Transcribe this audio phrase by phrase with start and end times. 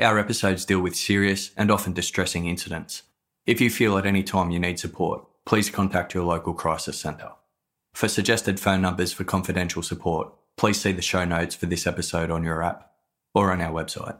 [0.00, 3.02] Our episodes deal with serious and often distressing incidents.
[3.44, 7.32] If you feel at any time you need support, please contact your local crisis centre.
[7.92, 12.30] For suggested phone numbers for confidential support, please see the show notes for this episode
[12.30, 12.92] on your app
[13.34, 14.18] or on our website.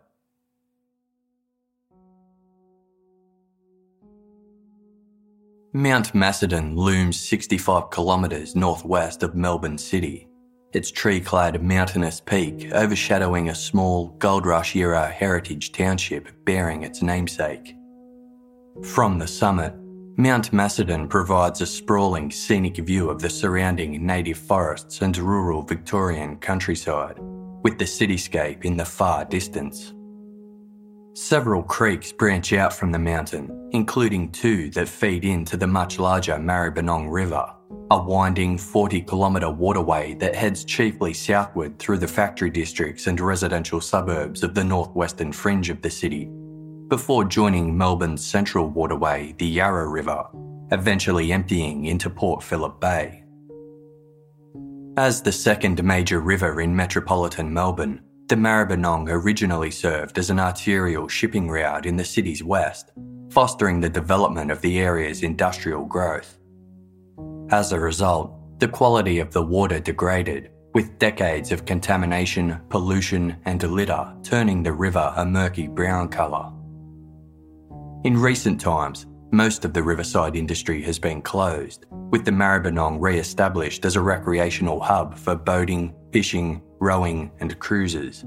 [5.72, 10.28] Mount Macedon looms 65 kilometres northwest of Melbourne City,
[10.72, 17.02] its tree clad mountainous peak overshadowing a small Gold Rush era heritage township bearing its
[17.02, 17.74] namesake.
[18.84, 19.74] From the summit,
[20.16, 26.36] Mount Macedon provides a sprawling scenic view of the surrounding native forests and rural Victorian
[26.36, 27.18] countryside,
[27.62, 29.94] with the cityscape in the far distance.
[31.22, 36.36] Several creeks branch out from the mountain, including two that feed into the much larger
[36.36, 37.44] Maribyrnong River,
[37.90, 43.82] a winding 40 kilometre waterway that heads chiefly southward through the factory districts and residential
[43.82, 46.30] suburbs of the northwestern fringe of the city,
[46.88, 50.24] before joining Melbourne's central waterway, the Yarra River,
[50.72, 53.24] eventually emptying into Port Phillip Bay.
[54.96, 58.00] As the second major river in metropolitan Melbourne,
[58.30, 62.92] the Maribyrnong originally served as an arterial shipping route in the city's west,
[63.28, 66.38] fostering the development of the area's industrial growth.
[67.50, 73.60] As a result, the quality of the water degraded, with decades of contamination, pollution, and
[73.64, 76.52] litter turning the river a murky brown colour.
[78.04, 83.18] In recent times, most of the riverside industry has been closed, with the Maribyrnong re
[83.18, 88.24] established as a recreational hub for boating, fishing, rowing, and cruises.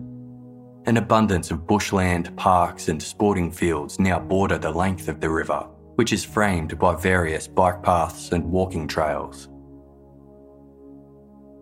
[0.86, 5.68] An abundance of bushland, parks, and sporting fields now border the length of the river,
[5.96, 9.50] which is framed by various bike paths and walking trails.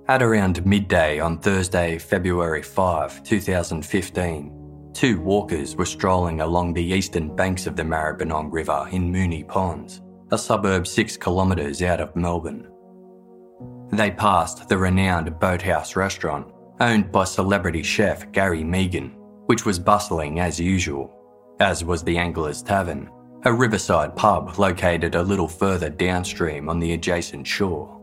[0.07, 7.35] At around midday on Thursday, February 5, 2015, two walkers were strolling along the eastern
[7.35, 12.67] banks of the Maribyrnong River in Moonee Ponds, a suburb six kilometres out of Melbourne.
[13.91, 19.13] They passed the renowned Boathouse restaurant, owned by celebrity chef Gary Mehigan,
[19.45, 21.13] which was bustling as usual,
[21.59, 23.09] as was the Angler's Tavern,
[23.45, 27.97] a riverside pub located a little further downstream on the adjacent shore.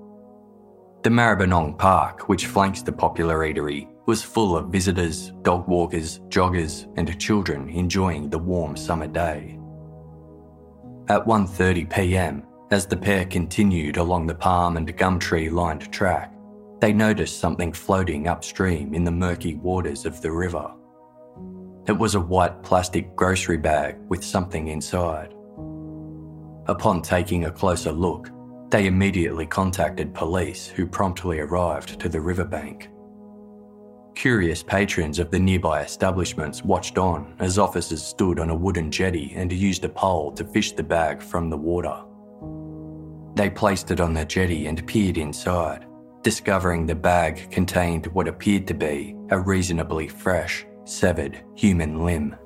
[1.03, 6.87] The Maribyrnong Park, which flanks the popular eatery, was full of visitors, dog walkers, joggers,
[6.97, 9.59] and children enjoying the warm summer day.
[11.09, 16.33] At 1:30 p.m., as the pair continued along the palm and gum tree lined track,
[16.81, 20.71] they noticed something floating upstream in the murky waters of the river.
[21.87, 25.35] It was a white plastic grocery bag with something inside.
[26.67, 28.31] Upon taking a closer look,
[28.71, 32.91] they immediately contacted police, who promptly arrived to the riverbank.
[34.15, 39.33] Curious patrons of the nearby establishments watched on as officers stood on a wooden jetty
[39.35, 42.03] and used a pole to fish the bag from the water.
[43.35, 45.87] They placed it on the jetty and peered inside,
[46.29, 52.37] discovering the bag contained what appeared to be a reasonably fresh, severed human limb.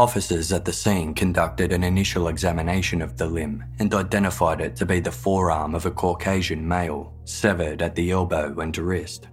[0.00, 4.86] Officers at the scene conducted an initial examination of the limb and identified it to
[4.86, 9.28] be the forearm of a Caucasian male, severed at the elbow and wrist.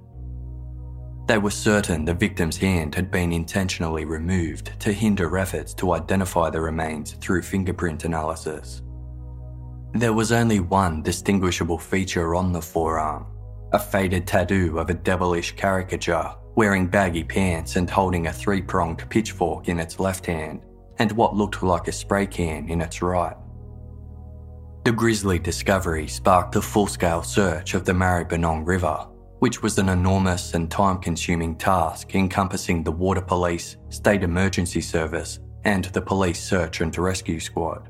[1.25, 6.49] They were certain the victim's hand had been intentionally removed to hinder efforts to identify
[6.49, 8.81] the remains through fingerprint analysis.
[9.93, 13.25] There was only one distinguishable feature on the forearm
[13.71, 19.07] a faded tattoo of a devilish caricature wearing baggy pants and holding a three pronged
[19.11, 20.59] pitchfork in its left hand
[20.97, 23.37] and what looked like a spray can in its right.
[24.83, 29.07] The grisly discovery sparked a full scale search of the Maribyrnong River,
[29.37, 35.37] which was an enormous and time consuming task encompassing the Water Police, State Emergency Service,
[35.63, 37.87] and the Police Search and Rescue Squad.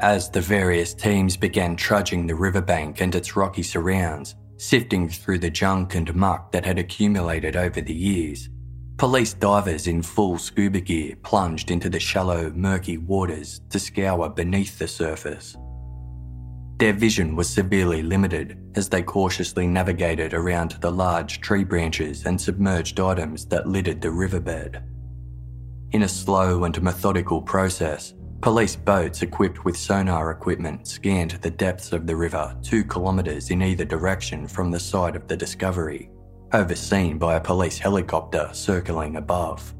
[0.00, 5.50] As the various teams began trudging the riverbank and its rocky surrounds, sifting through the
[5.50, 8.48] junk and muck that had accumulated over the years.
[8.96, 14.78] Police divers in full scuba gear plunged into the shallow, murky waters to scour beneath
[14.78, 15.56] the surface.
[16.78, 22.40] Their vision was severely limited as they cautiously navigated around the large tree branches and
[22.40, 24.82] submerged items that littered the riverbed.
[25.92, 28.13] In a slow and methodical process,
[28.44, 33.62] Police boats equipped with sonar equipment scanned the depths of the river two kilometres in
[33.62, 36.10] either direction from the site of the discovery,
[36.52, 39.74] overseen by a police helicopter circling above.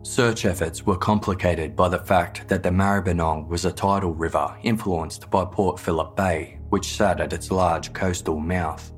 [0.00, 5.28] Search efforts were complicated by the fact that the Maribyrnong was a tidal river influenced
[5.28, 8.90] by Port Phillip Bay, which sat at its large coastal mouth.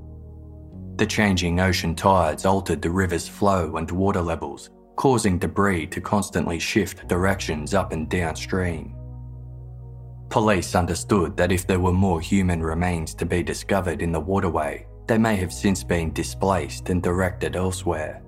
[0.98, 6.58] The changing ocean tides altered the river's flow and water levels, causing debris to constantly
[6.58, 8.94] shift directions up and downstream.
[10.28, 14.86] Police understood that if there were more human remains to be discovered in the waterway,
[15.06, 18.22] they may have since been displaced and directed elsewhere.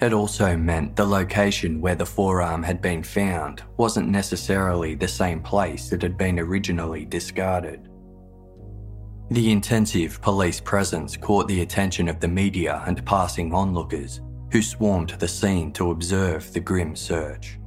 [0.00, 5.40] It also meant the location where the forearm had been found wasn't necessarily the same
[5.40, 7.88] place it had been originally discarded.
[9.30, 14.20] The intensive police presence caught the attention of the media and passing onlookers,
[14.52, 17.58] who swarmed the scene to observe the grim search.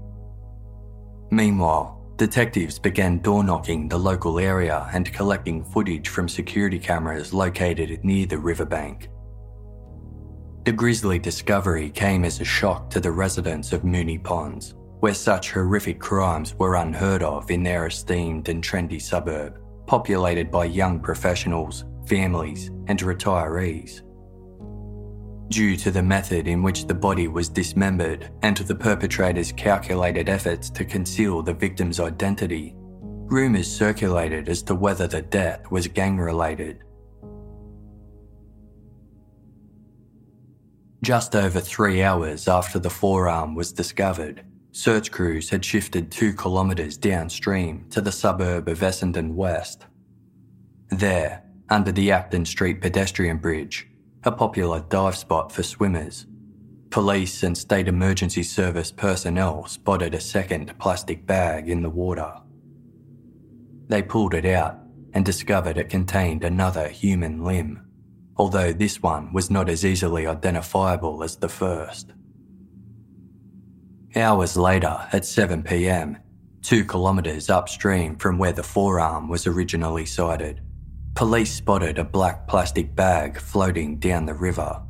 [1.32, 8.06] Meanwhile, detectives began door knocking the local area and collecting footage from security cameras located
[8.06, 9.10] near the riverbank.
[10.66, 15.52] The grisly discovery came as a shock to the residents of Moonee Ponds, where such
[15.52, 21.86] horrific crimes were unheard of in their esteemed and trendy suburb, populated by young professionals,
[22.06, 24.05] families, and retirees.
[25.50, 30.27] Due to the method in which the body was dismembered and to the perpetrator's calculated
[30.27, 36.18] efforts to conceal the victim's identity, rumours circulated as to whether the death was gang
[36.18, 36.81] related.
[41.03, 46.98] Just over three hours after the forearm was discovered, search crews had shifted two kilometres
[46.98, 49.86] downstream to the suburb of Essendon West.
[50.89, 53.88] There, under the Afton Street pedestrian bridge,
[54.25, 56.25] a popular dive spot for swimmers,
[56.89, 62.33] police and state emergency service personnel spotted a second plastic bag in the water.
[63.88, 64.80] They pulled it out
[65.13, 67.86] and discovered it contained another human limb
[68.38, 72.12] although this one was not as easily identifiable as the first.
[74.16, 76.18] Hours later, at 7 pm,
[76.62, 80.62] two kilometres upstream from where the forearm was originally sighted,
[81.15, 84.81] police spotted a black plastic bag floating down the river.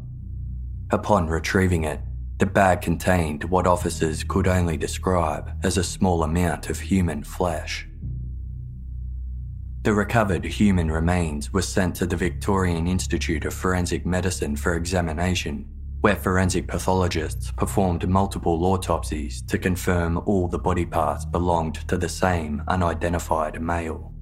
[0.89, 1.99] Upon retrieving it,
[2.39, 7.87] the bag contained what officers could only describe as a small amount of human flesh.
[9.83, 15.69] The recovered human remains were sent to the Victorian Institute of Forensic Medicine for examination,
[16.01, 22.09] where forensic pathologists performed multiple autopsies to confirm all the body parts belonged to the
[22.09, 24.14] same unidentified male.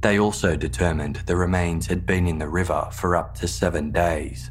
[0.00, 4.50] They also determined the remains had been in the river for up to seven days.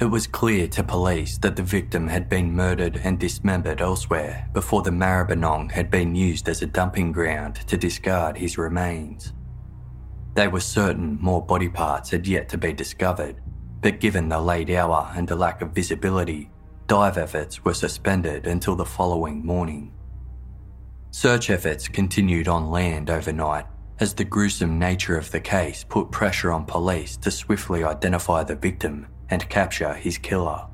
[0.00, 4.82] It was clear to police that the victim had been murdered and dismembered elsewhere before
[4.82, 9.34] the Maribyrnong had been used as a dumping ground to discard his remains.
[10.34, 13.42] They were certain more body parts had yet to be discovered,
[13.82, 16.50] but given the late hour and the lack of visibility,
[16.86, 19.92] dive efforts were suspended until the following morning.
[21.12, 23.66] Search efforts continued on land overnight
[23.98, 28.54] as the gruesome nature of the case put pressure on police to swiftly identify the
[28.54, 30.66] victim and capture his killer.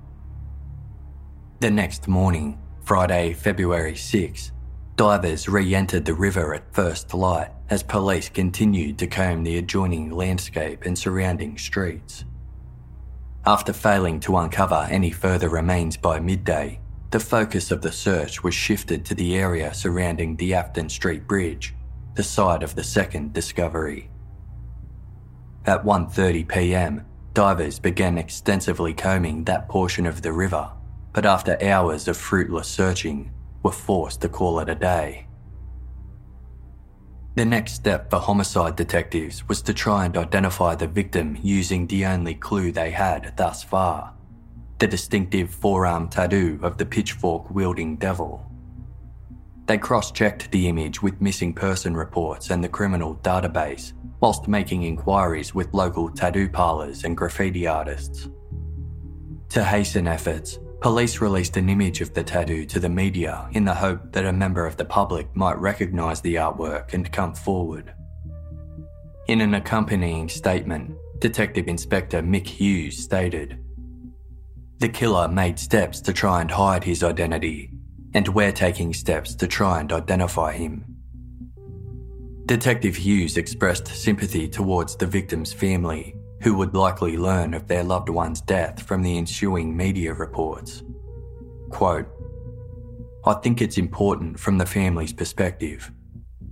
[1.60, 4.52] The next morning, Friday, February 6,
[4.94, 10.10] divers re entered the river at first light as police continued to comb the adjoining
[10.10, 12.24] landscape and surrounding streets.
[13.46, 16.80] After failing to uncover any further remains by midday,
[17.16, 21.74] the focus of the search was shifted to the area surrounding the Afton Street Bridge,
[22.12, 24.10] the site of the second discovery.
[25.64, 30.70] At 1:30 p.m., Divers began extensively combing that portion of the river,
[31.14, 33.30] but after hours of fruitless searching,
[33.62, 35.26] were forced to call it a day.
[37.34, 42.04] The next step for homicide detectives was to try and identify the victim using the
[42.04, 44.15] only clue they had thus far
[44.78, 48.44] the distinctive forearm tattoo of the pitchfork wielding devil.
[49.66, 54.84] They cross checked the image with missing person reports and the criminal database whilst making
[54.84, 58.28] inquiries with local tattoo parlours and graffiti artists.
[59.50, 63.74] To hasten efforts, police released an image of the tattoo to the media in the
[63.74, 67.92] hope that a member of the public might recognise the artwork and come forward.
[69.26, 73.58] In an accompanying statement, Detective Inspector Mick Hughes stated
[74.78, 77.70] The killer made steps to try and hide his identity,
[78.12, 80.84] and we're taking steps to try and identify him.
[82.44, 88.10] Detective Hughes expressed sympathy towards the victim's family, who would likely learn of their loved
[88.10, 90.82] one's death from the ensuing media reports.
[91.70, 92.06] Quote,
[93.24, 95.90] I think it's important from the family's perspective.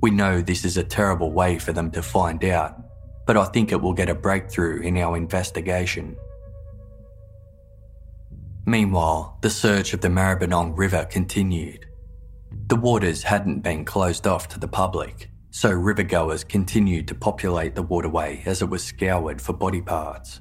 [0.00, 2.82] We know this is a terrible way for them to find out,
[3.26, 6.16] but I think it will get a breakthrough in our investigation.
[8.66, 11.86] Meanwhile, the search of the Maribyrnong River continued.
[12.68, 17.82] The waters hadn't been closed off to the public, so rivergoers continued to populate the
[17.82, 20.40] waterway as it was scoured for body parts.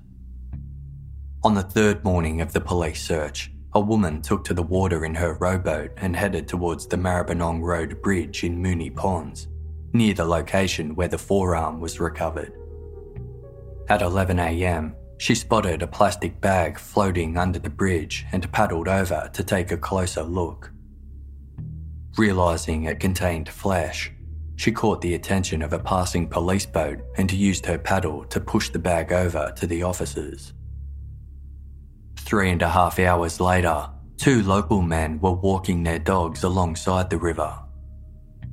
[1.43, 5.15] On the third morning of the police search, a woman took to the water in
[5.15, 9.49] her rowboat and headed towards the Maribyrnong Road Bridge in Moonee Ponds,
[9.91, 12.53] near the location where the forearm was recovered.
[13.89, 19.41] At 11am, she spotted a plastic bag floating under the bridge and paddled over to
[19.41, 20.69] take a closer look.
[22.17, 24.11] Realising it contained flesh,
[24.57, 28.67] she caught the attention of a passing police boat and used her paddle to push
[28.67, 30.51] the bag over to the officers.
[32.17, 37.17] Three and a half hours later, two local men were walking their dogs alongside the
[37.17, 37.57] river.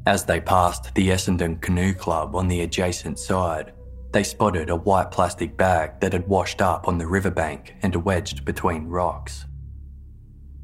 [0.06, 3.72] As they passed the Essendon Canoe Club on the adjacent side,
[4.12, 8.44] they spotted a white plastic bag that had washed up on the riverbank and wedged
[8.44, 9.46] between rocks.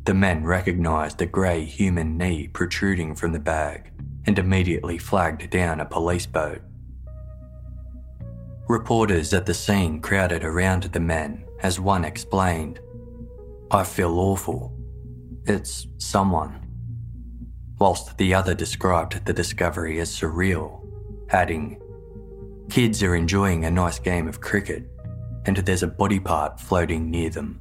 [0.04, 3.92] The men recognised a grey human knee protruding from the bag
[4.24, 6.60] and immediately flagged down a police boat.
[8.68, 12.80] Reporters at the scene crowded around the men as one explained,
[13.70, 14.76] I feel awful.
[15.44, 16.62] It's someone.
[17.78, 20.84] Whilst the other described the discovery as surreal,
[21.30, 21.80] adding,
[22.68, 24.85] Kids are enjoying a nice game of cricket,
[25.46, 27.61] and there's a body part floating near them.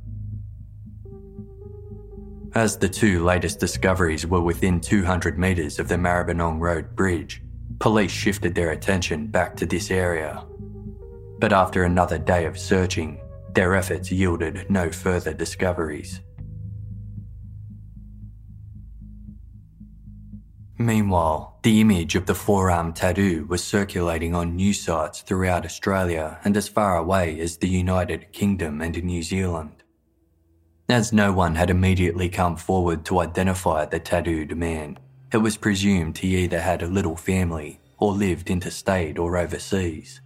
[2.53, 7.43] As the two latest discoveries were within 200 metres of the Maribyrnong Road Bridge,
[7.79, 10.43] police shifted their attention back to this area.
[11.39, 13.19] But after another day of searching,
[13.53, 16.21] their efforts yielded no further discoveries.
[20.77, 26.57] Meanwhile, the image of the forearm tattoo was circulating on news sites throughout Australia and
[26.57, 29.83] as far away as the United Kingdom and New Zealand.
[30.89, 34.99] As no one had immediately come forward to identify the tattooed man,
[35.31, 40.19] it was presumed he either had a little family or lived interstate or overseas.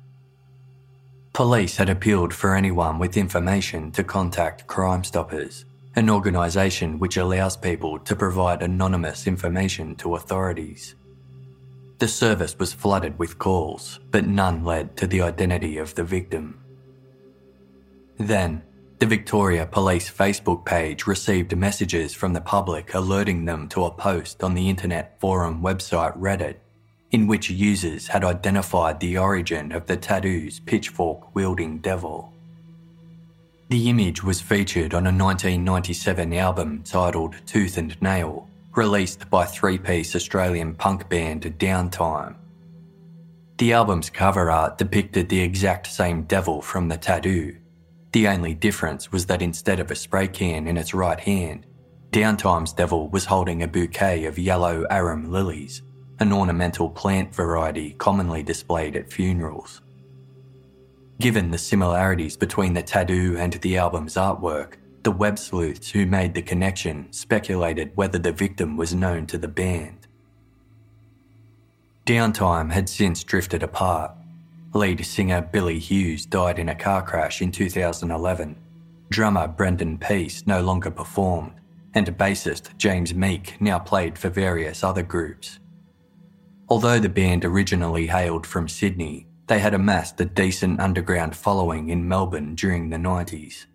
[1.32, 5.66] Police had appealed for anyone with information to contact Crime Stoppers,
[5.96, 10.96] an organisation which allows people to provide anonymous information to authorities.
[11.98, 16.60] The service was flooded with calls, but none led to the identity of the victim.
[18.18, 18.64] Then,
[19.00, 24.44] the Victoria Police Facebook page received messages from the public alerting them to a post
[24.44, 26.58] on the internet forum website Reddit,
[27.12, 32.34] in which users had identified the origin of the tattoo's pitchfork wielding devil.
[33.70, 39.78] The image was featured on a 1997 album titled Tooth and Nail, released by three
[39.78, 42.36] piece Australian punk band Downtime.
[43.60, 47.58] The album's cover art depicted the exact same devil from the tattoo.
[48.12, 51.68] The only difference was that instead of a spray can in its right hand,
[52.10, 55.84] Downtime's devil was holding a bouquet of yellow arum lilies,
[56.20, 59.84] an ornamental plant variety commonly displayed at funerals.
[61.20, 66.34] Given the similarities between the tattoo and the album's artwork, the web sleuths who made
[66.34, 70.08] the connection speculated whether the victim was known to the band.
[72.06, 74.12] Downtime had since drifted apart.
[74.74, 78.56] Lead singer Billy Hughes died in a car crash in 2011.
[79.10, 81.60] Drummer Brendan Peace no longer performed,
[81.94, 85.60] and bassist James Meek now played for various other groups.
[86.70, 92.08] Although the band originally hailed from Sydney, they had amassed a decent underground following in
[92.08, 93.66] Melbourne during the 90s.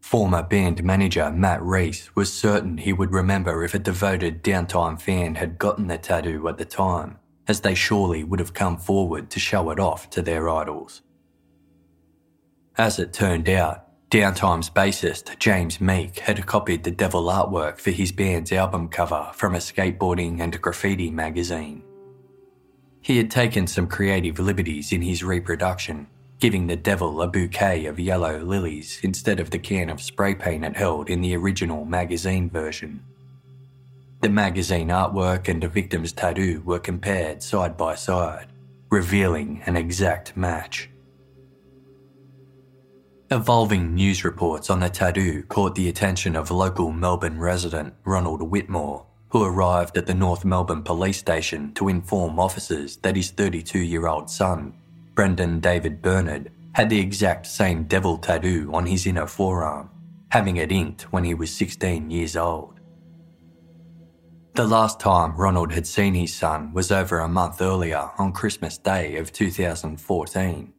[0.00, 5.34] Former band manager Matt Reese was certain he would remember if a devoted downtime fan
[5.34, 9.40] had gotten the tattoo at the time, as they surely would have come forward to
[9.40, 11.02] show it off to their idols.
[12.78, 18.12] As it turned out, Downtime's bassist James Meek had copied the devil artwork for his
[18.12, 21.82] band's album cover from a skateboarding and graffiti magazine.
[23.06, 26.08] He had taken some creative liberties in his reproduction,
[26.40, 30.64] giving the devil a bouquet of yellow lilies instead of the can of spray paint
[30.64, 33.04] it held in the original magazine version.
[34.22, 38.48] The magazine artwork and the victim's tattoo were compared side by side,
[38.90, 40.90] revealing an exact match.
[43.30, 49.06] Evolving news reports on the tattoo caught the attention of local Melbourne resident Ronald Whitmore,
[49.28, 54.06] who arrived at the North Melbourne police station to inform officers that his 32 year
[54.06, 54.74] old son,
[55.14, 59.90] Brendan David Bernard, had the exact same devil tattoo on his inner forearm,
[60.28, 62.80] having it inked when he was 16 years old.
[64.54, 68.78] The last time Ronald had seen his son was over a month earlier on Christmas
[68.78, 70.72] Day of 2014.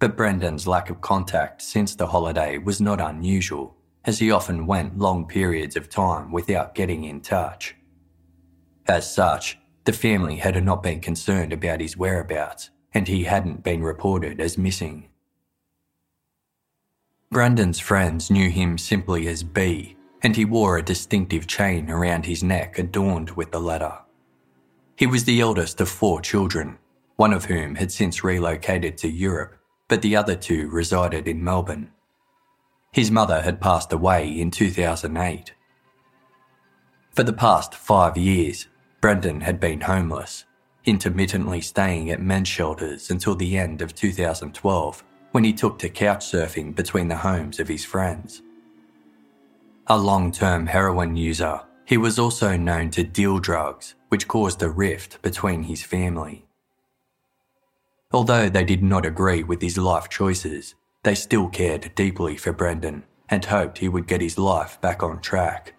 [0.00, 4.98] But Brendan's lack of contact since the holiday was not unusual, as he often went
[4.98, 7.76] long periods of time without getting in touch.
[8.90, 13.84] As such, the family had not been concerned about his whereabouts, and he hadn't been
[13.84, 15.08] reported as missing.
[17.30, 22.42] Brendan's friends knew him simply as B, and he wore a distinctive chain around his
[22.42, 23.96] neck adorned with the letter.
[24.96, 26.76] He was the eldest of four children,
[27.14, 29.54] one of whom had since relocated to Europe,
[29.86, 31.92] but the other two resided in Melbourne.
[32.90, 35.52] His mother had passed away in 2008.
[37.12, 38.66] For the past five years,
[39.00, 40.44] Brendan had been homeless,
[40.84, 46.26] intermittently staying at men's shelters until the end of 2012 when he took to couch
[46.26, 48.42] surfing between the homes of his friends.
[49.86, 54.68] A long term heroin user, he was also known to deal drugs, which caused a
[54.68, 56.46] rift between his family.
[58.12, 63.04] Although they did not agree with his life choices, they still cared deeply for Brendan
[63.30, 65.74] and hoped he would get his life back on track.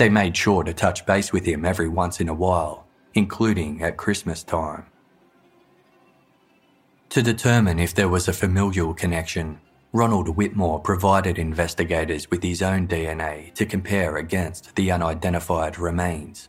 [0.00, 3.98] They made sure to touch base with him every once in a while, including at
[3.98, 4.86] Christmas time.
[7.10, 9.60] To determine if there was a familial connection,
[9.92, 16.48] Ronald Whitmore provided investigators with his own DNA to compare against the unidentified remains,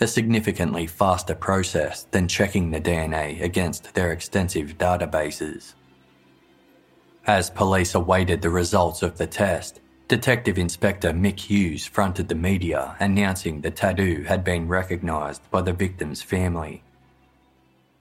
[0.00, 5.74] a significantly faster process than checking the DNA against their extensive databases.
[7.26, 12.96] As police awaited the results of the test, Detective Inspector Mick Hughes fronted the media
[12.98, 16.82] announcing the tattoo had been recognised by the victim's family.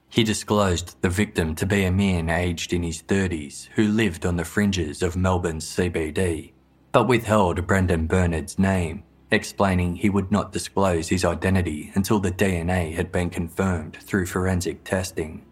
[0.08, 4.38] He disclosed the victim to be a man aged in his 30s who lived on
[4.38, 6.54] the fringes of Melbourne's CBD,
[6.94, 12.94] but withheld Brendan Bernard's name, explaining he would not disclose his identity until the DNA
[12.94, 15.44] had been confirmed through forensic testing.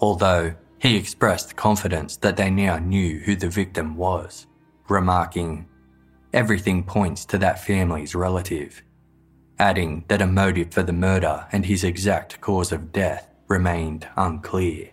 [0.00, 4.48] Although he expressed confidence that they now knew who the victim was,
[4.90, 5.66] remarking,
[6.32, 8.82] Everything points to that family's relative,
[9.58, 14.90] adding that a motive for the murder and his exact cause of death remained unclear.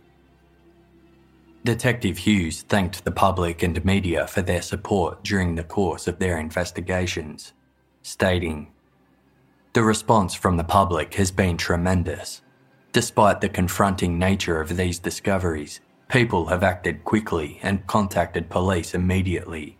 [1.64, 6.40] Detective Hughes thanked the public and media for their support during the course of their
[6.40, 7.54] investigations,
[8.02, 8.74] stating,
[9.74, 12.42] The response from the public has been tremendous.
[12.94, 19.77] Despite the confronting nature of these discoveries, people have acted quickly and contacted police immediately.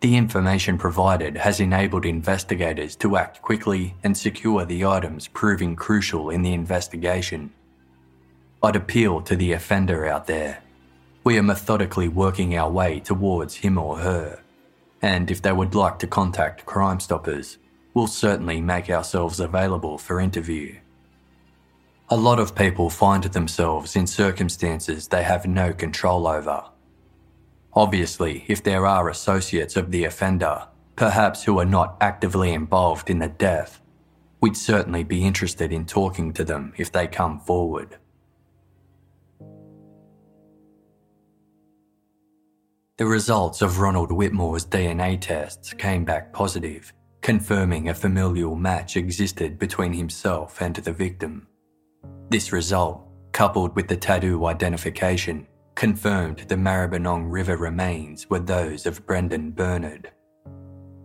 [0.00, 6.30] The information provided has enabled investigators to act quickly and secure the items proving crucial
[6.30, 7.52] in the investigation.
[8.62, 10.62] I'd appeal to the offender out there.
[11.24, 14.40] We are methodically working our way towards him or her.
[15.02, 17.58] And if they would like to contact Crime Stoppers,
[17.92, 20.76] we'll certainly make ourselves available for interview.
[22.08, 26.64] A lot of people find themselves in circumstances they have no control over.
[27.78, 33.20] Obviously, if there are associates of the offender, perhaps who are not actively involved in
[33.20, 33.80] the death,
[34.40, 37.96] we'd certainly be interested in talking to them if they come forward.
[42.96, 49.56] The results of Ronald Whitmore's DNA tests came back positive, confirming a familial match existed
[49.56, 51.46] between himself and the victim.
[52.28, 55.46] This result, coupled with the tattoo identification,
[55.78, 60.10] confirmed the Maribyrnong River remains were those of Brendan Bernard.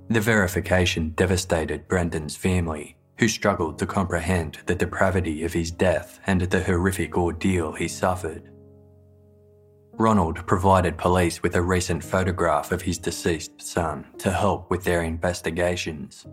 [0.09, 6.41] The verification devastated Brendan's family, who struggled to comprehend the depravity of his death and
[6.41, 8.49] the horrific ordeal he suffered.
[9.91, 15.03] Ronald provided police with a recent photograph of his deceased son to help with their
[15.03, 16.25] investigations.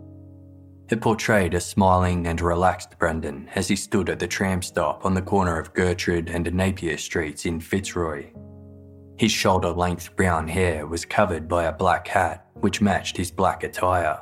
[0.91, 5.13] It portrayed a smiling and relaxed Brendan as he stood at the tram stop on
[5.13, 8.33] the corner of Gertrude and Napier Streets in Fitzroy.
[9.17, 13.63] His shoulder length brown hair was covered by a black hat which matched his black
[13.63, 14.19] attire,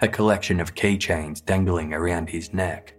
[0.00, 2.94] a collection of keychains dangling around his neck.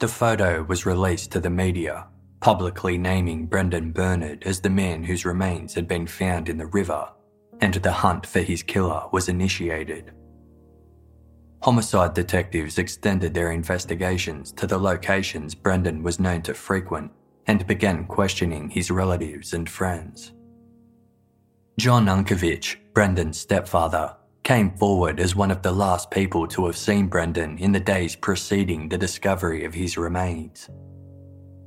[0.00, 2.08] The photo was released to the media
[2.40, 7.08] publicly naming Brendan Bernard as the man whose remains had been found in the river,
[7.60, 10.12] and the hunt for his killer was initiated.
[11.64, 17.10] Homicide detectives extended their investigations to the locations Brendan was known to frequent
[17.46, 20.34] and began questioning his relatives and friends.
[21.78, 27.06] John Unkovich, Brendan's stepfather, came forward as one of the last people to have seen
[27.06, 30.68] Brendan in the days preceding the discovery of his remains.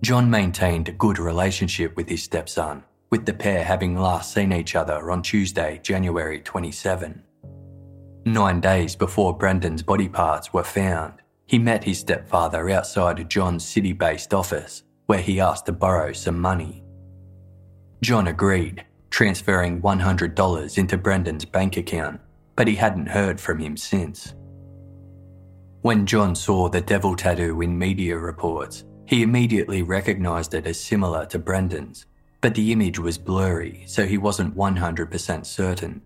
[0.04, 4.76] John maintained a good relationship with his stepson, with the pair having last seen each
[4.76, 7.24] other on Tuesday, January 27.
[8.34, 11.14] Nine days before Brendan's body parts were found,
[11.46, 16.38] he met his stepfather outside John's city based office, where he asked to borrow some
[16.38, 16.84] money.
[18.04, 22.20] John agreed, transferring $100 into Brendan's bank account,
[22.58, 24.34] but he hadn't heard from him since.
[25.82, 31.26] When John saw the devil tattoo in media reports, he immediately recognised it as similar
[31.28, 32.06] to Brendan's,
[32.42, 36.02] but the image was blurry, so he wasn't 100% certain.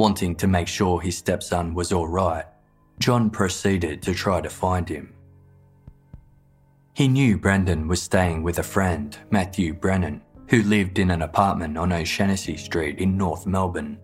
[0.00, 2.46] Wanting to make sure his stepson was alright,
[3.00, 5.12] John proceeded to try to find him.
[6.94, 11.76] He knew Brendan was staying with a friend, Matthew Brennan, who lived in an apartment
[11.76, 13.98] on O'Shanassy Street in North Melbourne.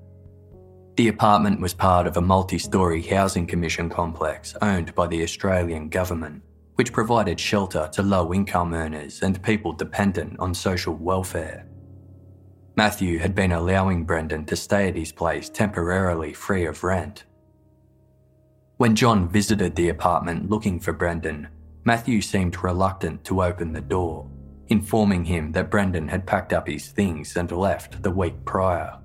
[0.96, 5.88] The apartment was part of a multi story housing commission complex owned by the Australian
[5.88, 6.42] government,
[6.74, 11.66] which provided shelter to low income earners and people dependent on social welfare.
[12.76, 17.24] Matthew had been allowing Brendan to stay at his place temporarily free of rent.
[18.76, 21.48] When John visited the apartment looking for Brendan,
[21.84, 24.28] Matthew seemed reluctant to open the door,
[24.68, 28.98] informing him that Brendan had packed up his things and left the week prior.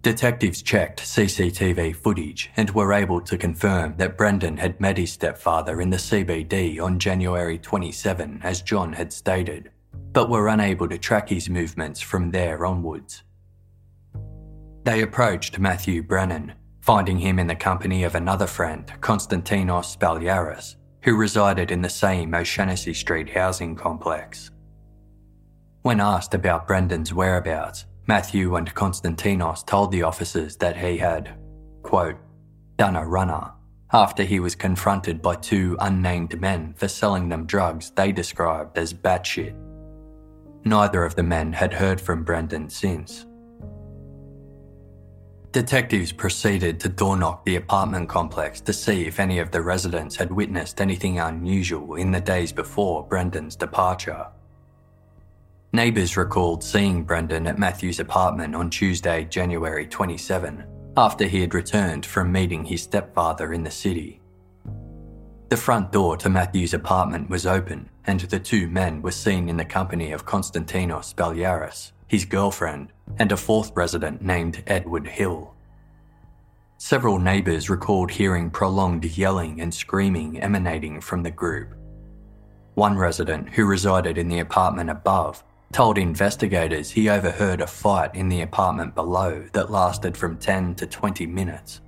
[0.00, 5.82] Detectives checked CCTV footage and were able to confirm that Brendan had met his stepfather
[5.82, 9.70] in the CBD on January 27, as John had stated
[10.16, 13.22] but were unable to track his movements from there onwards.
[14.82, 21.18] They approached Matthew Brennan, finding him in the company of another friend, Konstantinos Spalyaris, who
[21.18, 24.50] resided in the same O'Shanassy Street housing complex.
[25.82, 31.38] When asked about Brendan's whereabouts, Matthew and Konstantinos told the officers that he had,
[31.82, 32.16] quote,
[32.78, 33.52] done a runner
[33.92, 38.94] after he was confronted by two unnamed men for selling them drugs they described as
[38.94, 39.65] batshit.
[40.66, 43.24] Neither of the men had heard from Brendan since.
[45.52, 50.16] Detectives proceeded to door knock the apartment complex to see if any of the residents
[50.16, 54.26] had witnessed anything unusual in the days before Brendan's departure.
[55.72, 60.64] Neighbours recalled seeing Brendan at Matthew's apartment on Tuesday, January 27,
[60.96, 64.20] after he had returned from meeting his stepfather in the city.
[65.48, 69.56] The front door to Matthew's apartment was open, and the two men were seen in
[69.56, 75.54] the company of Konstantinos Spalyaris, his girlfriend, and a fourth resident named Edward Hill.
[76.78, 81.76] Several neighbours recalled hearing prolonged yelling and screaming emanating from the group.
[82.74, 88.28] One resident, who resided in the apartment above, told investigators he overheard a fight in
[88.28, 91.82] the apartment below that lasted from 10 to 20 minutes.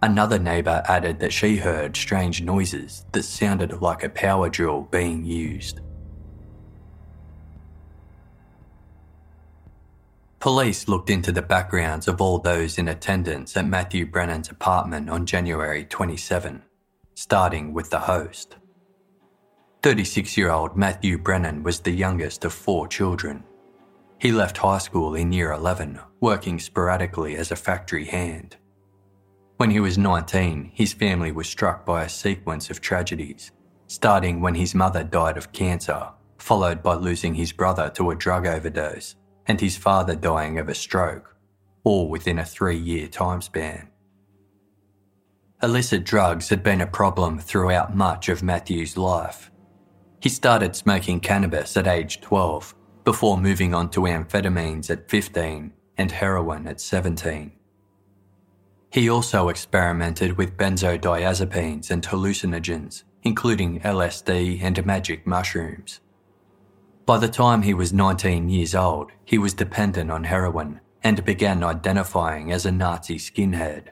[0.00, 5.24] Another neighbour added that she heard strange noises that sounded like a power drill being
[5.24, 5.80] used.
[10.38, 15.26] Police looked into the backgrounds of all those in attendance at Matthew Brennan's apartment on
[15.26, 16.62] January 27,
[17.14, 18.56] starting with the host.
[19.82, 23.42] 36 year old Matthew Brennan was the youngest of four children.
[24.20, 28.57] He left high school in year 11, working sporadically as a factory hand.
[29.58, 33.50] When he was 19, his family was struck by a sequence of tragedies,
[33.88, 38.46] starting when his mother died of cancer, followed by losing his brother to a drug
[38.46, 39.16] overdose,
[39.46, 41.34] and his father dying of a stroke,
[41.82, 43.88] all within a three year time span.
[45.60, 49.50] Illicit drugs had been a problem throughout much of Matthew's life.
[50.20, 56.12] He started smoking cannabis at age 12 before moving on to amphetamines at 15 and
[56.12, 57.57] heroin at 17.
[58.90, 66.00] He also experimented with benzodiazepines and hallucinogens, including LSD and magic mushrooms.
[67.04, 71.62] By the time he was 19 years old, he was dependent on heroin and began
[71.62, 73.88] identifying as a Nazi skinhead.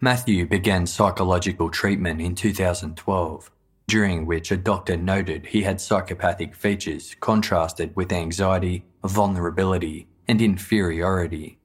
[0.00, 3.50] Matthew began psychological treatment in 2012,
[3.86, 11.58] during which a doctor noted he had psychopathic features contrasted with anxiety, vulnerability, and inferiority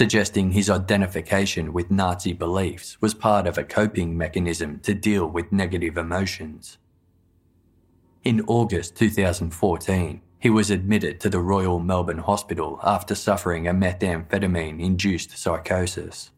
[0.00, 5.52] suggesting his identification with Nazi beliefs was part of a coping mechanism to deal with
[5.52, 6.78] negative emotions.
[8.24, 14.80] In August 2014, he was admitted to the Royal Melbourne Hospital after suffering a methamphetamine
[14.80, 16.30] induced psychosis.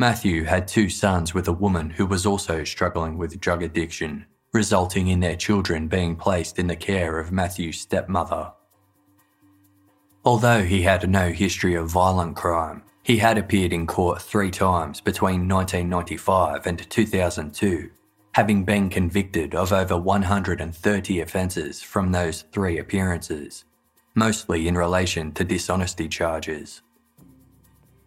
[0.00, 5.06] Matthew had two sons with a woman who was also struggling with drug addiction, resulting
[5.06, 8.50] in their children being placed in the care of Matthew's stepmother.
[10.28, 15.00] Although he had no history of violent crime, he had appeared in court three times
[15.00, 17.88] between 1995 and 2002,
[18.34, 23.64] having been convicted of over 130 offences from those three appearances,
[24.14, 26.82] mostly in relation to dishonesty charges.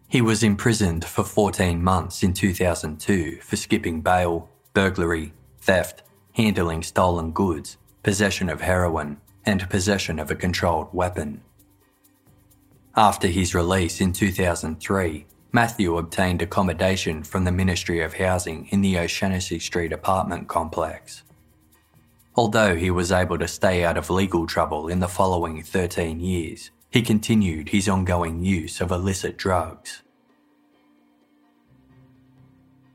[0.06, 6.04] He was imprisoned for 14 months in 2002 for skipping bail, burglary, theft,
[6.34, 11.42] handling stolen goods, possession of heroin, and possession of a controlled weapon.
[12.96, 18.98] After his release in 2003, Matthew obtained accommodation from the Ministry of Housing in the
[18.98, 21.22] O'Shanassy Street apartment complex.
[22.34, 26.70] Although he was able to stay out of legal trouble in the following 13 years,
[26.90, 30.02] he continued his ongoing use of illicit drugs.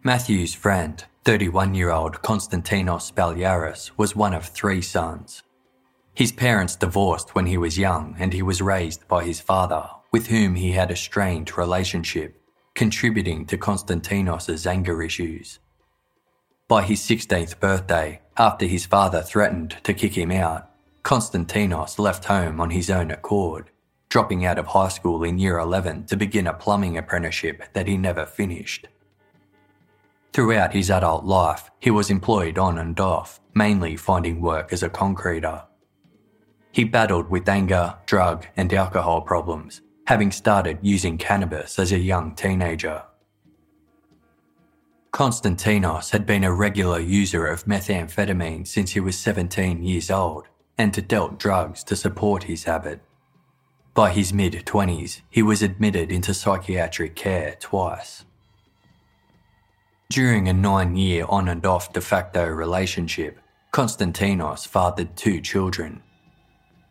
[0.03, 5.41] Matthew's friend, 31 year old Konstantinos Spalyaris, was one of three sons.
[6.17, 10.25] His parents divorced when he was young and he was raised by his father, with
[10.25, 12.41] whom he had a strained relationship,
[12.73, 15.59] contributing to Konstantinos' anger issues.
[16.67, 20.71] By his 16th birthday, after his father threatened to kick him out,
[21.03, 23.69] Konstantinos left home on his own accord
[24.09, 27.95] dropping out of high school in year 11 to begin a plumbing apprenticeship that he
[27.95, 28.87] never finished.
[30.33, 34.89] Throughout his adult life, he was employed on and off, mainly finding work as a
[34.89, 35.61] concreter.
[36.77, 42.35] He battled with anger, drug, and alcohol problems, having started using cannabis as a young
[42.35, 43.01] teenager.
[45.11, 50.95] Konstantinos had been a regular user of methamphetamine since he was 17 years old and
[50.95, 53.01] had dealt drugs to support his habit.
[53.95, 58.23] By his mid 20s, he was admitted into psychiatric care twice.
[60.11, 63.39] During a nine year on and off de facto relationship,
[63.73, 66.03] Konstantinos fathered two children.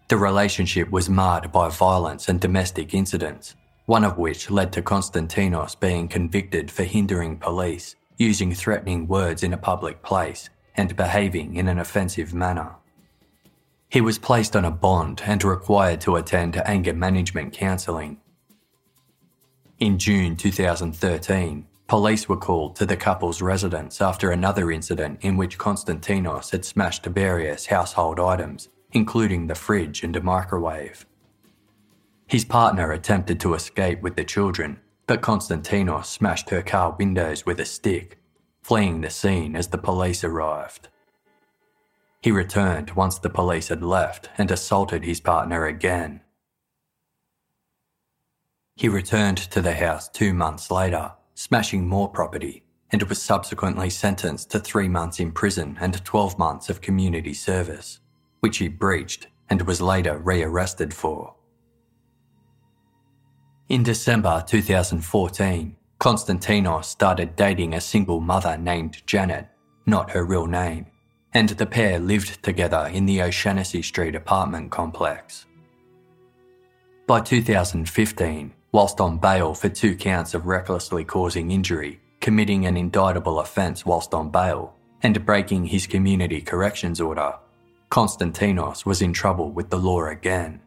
[0.08, 5.78] The relationship was marred by violence and domestic incidents, one of which led to Konstantinos
[5.78, 11.66] being convicted for hindering police, using threatening words in a public place, and behaving in
[11.66, 12.76] an offensive manner.
[13.88, 18.18] He was placed on a bond and required to attend anger management counselling.
[19.80, 25.58] In June 2013, police were called to the couple's residence after another incident in which
[25.58, 31.04] Konstantinos had smashed various household items, including the fridge and a microwave.
[32.26, 37.60] His partner attempted to escape with the children, but Konstantinos smashed her car windows with
[37.60, 38.18] a stick,
[38.62, 40.88] fleeing the scene as the police arrived.
[42.22, 46.22] He returned once the police had left and assaulted his partner again.
[48.76, 54.50] He returned to the house two months later, smashing more property, and was subsequently sentenced
[54.50, 58.00] to three months in prison and 12 months of community service,
[58.40, 61.34] which he breached and was later rearrested for.
[63.68, 69.48] In December 2014, Konstantinos started dating a single mother named Janet,
[69.86, 70.86] not her real name,
[71.34, 75.46] and the pair lived together in the O'Shanassy Street apartment complex.
[77.06, 83.40] By 2015, whilst on bail for two counts of recklessly causing injury, committing an indictable
[83.40, 87.34] offence whilst on bail, and breaking his community corrections order,
[87.90, 90.60] Konstantinos was in trouble with the law again.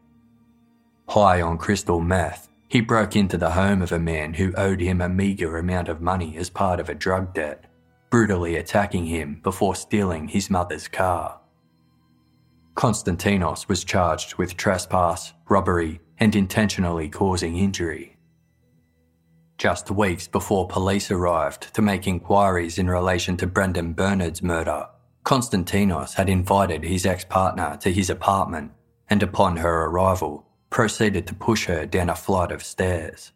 [1.09, 5.01] High on crystal meth, he broke into the home of a man who owed him
[5.01, 7.65] a meagre amount of money as part of a drug debt
[8.09, 11.39] brutally attacking him before stealing his mother's car.
[12.75, 18.17] Konstantinos was charged with trespass, robbery, and intentionally causing injury.
[19.57, 24.87] Just weeks before police arrived to make inquiries in relation to Brendan Bernard's murder,
[25.23, 28.71] Konstantinos had invited his ex partner to his apartment
[29.09, 33.31] and, upon her arrival, proceeded to push her down a flight of stairs.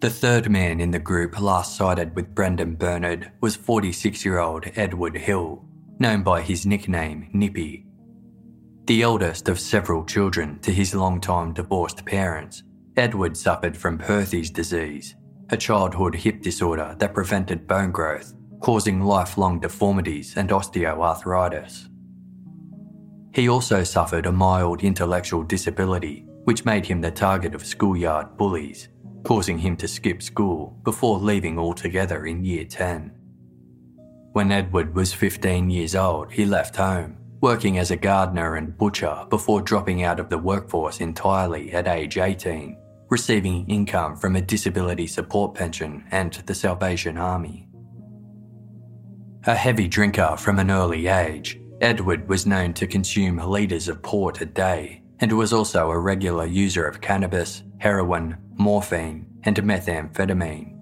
[0.00, 4.66] The third man in the group last sighted with Brendan Bernard was 46 year old
[4.76, 5.64] Edward Hill,
[5.98, 7.86] known by his nickname Nippy.
[8.86, 12.62] The eldest of several children to his long-time divorced parents,
[12.96, 15.16] Edward suffered from Perthes disease,
[15.48, 21.88] a childhood hip disorder that prevented bone growth, causing lifelong deformities and osteoarthritis.
[23.34, 28.88] He also suffered a mild intellectual disability, which made him the target of schoolyard bullies
[29.24, 33.10] causing him to skip school before leaving altogether in year 10.
[34.32, 39.26] When Edward was 15 years old, he left home, working as a gardener and butcher
[39.30, 42.76] before dropping out of the workforce entirely at age 18,
[43.08, 47.68] receiving income from a disability support pension and the Salvation Army.
[49.46, 54.40] A heavy drinker from an early age, Edward was known to consume litres of port
[54.40, 60.78] a day and was also a regular user of cannabis, heroin, morphine, and methamphetamine.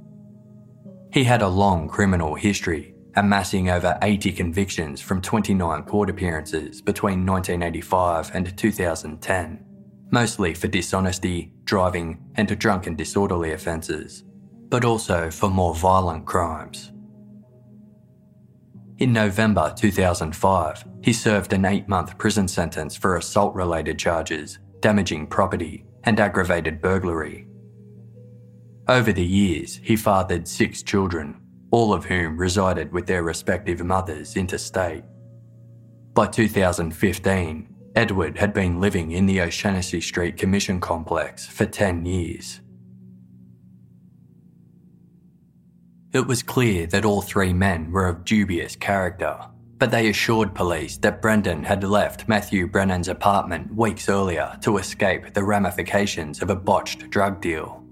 [1.13, 7.27] He had a long criminal history, amassing over 80 convictions from 29 court appearances between
[7.27, 9.65] 1985 and 2010,
[10.13, 14.23] mostly for dishonesty, driving, and drunken disorderly offences,
[14.69, 16.93] but also for more violent crimes.
[19.03, 25.27] In November 2005, he served an eight month prison sentence for assault related charges, damaging
[25.27, 27.49] property, and aggravated burglary.
[28.87, 31.41] Over the years, he fathered six children,
[31.73, 35.03] all of whom resided with their respective mothers interstate.
[36.15, 42.61] By 2015, Edward had been living in the O'Shanassy Street Commission complex for 10 years.
[46.13, 49.39] It was clear that all three men were of dubious character,
[49.79, 55.33] but they assured police that Brendan had left Matthew Brennan's apartment weeks earlier to escape
[55.33, 57.83] the ramifications of a botched drug deal.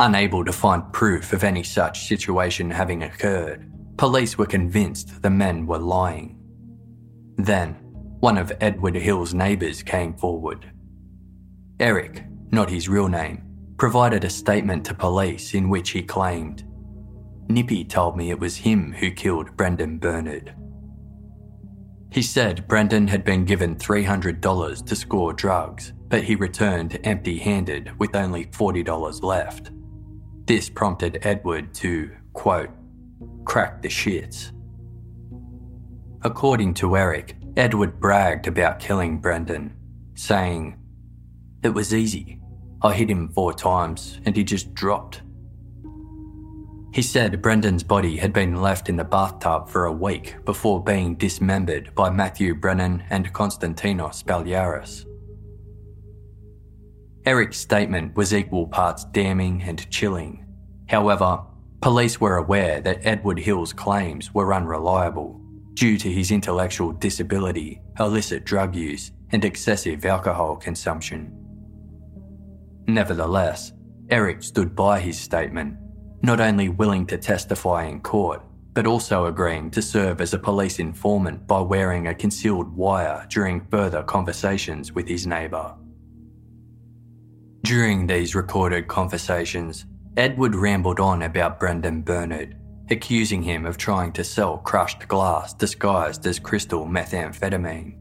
[0.00, 5.68] Unable to find proof of any such situation having occurred, police were convinced the men
[5.68, 6.40] were lying.
[7.36, 7.74] Then,
[8.18, 10.68] one of Edward Hill's neighbours came forward.
[11.78, 13.44] Eric, not his real name,
[13.76, 16.64] provided a statement to police in which he claimed
[17.50, 20.54] Nippy told me it was him who killed Brendan Bernard.
[22.12, 27.98] He said Brendan had been given $300 to score drugs, but he returned empty handed
[27.98, 29.70] with only $40 left.
[30.46, 32.70] This prompted Edward to, quote,
[33.44, 34.52] crack the shits.
[36.22, 39.76] According to Eric, Edward bragged about killing Brendan,
[40.14, 40.76] saying,
[41.62, 42.40] It was easy.
[42.82, 45.22] I hit him four times and he just dropped.
[46.92, 51.14] He said Brendan's body had been left in the bathtub for a week before being
[51.14, 55.06] dismembered by Matthew Brennan and Konstantinos Spaliaris.
[57.24, 60.44] Eric's statement was equal parts damning and chilling.
[60.88, 61.42] However,
[61.80, 65.40] police were aware that Edward Hill's claims were unreliable
[65.74, 71.32] due to his intellectual disability, illicit drug use, and excessive alcohol consumption.
[72.88, 73.72] Nevertheless,
[74.10, 75.76] Eric stood by his statement
[76.22, 80.78] not only willing to testify in court, but also agreeing to serve as a police
[80.78, 85.74] informant by wearing a concealed wire during further conversations with his neighbour.
[87.62, 92.56] During these recorded conversations, Edward rambled on about Brendan Bernard,
[92.90, 97.96] accusing him of trying to sell crushed glass disguised as crystal methamphetamine.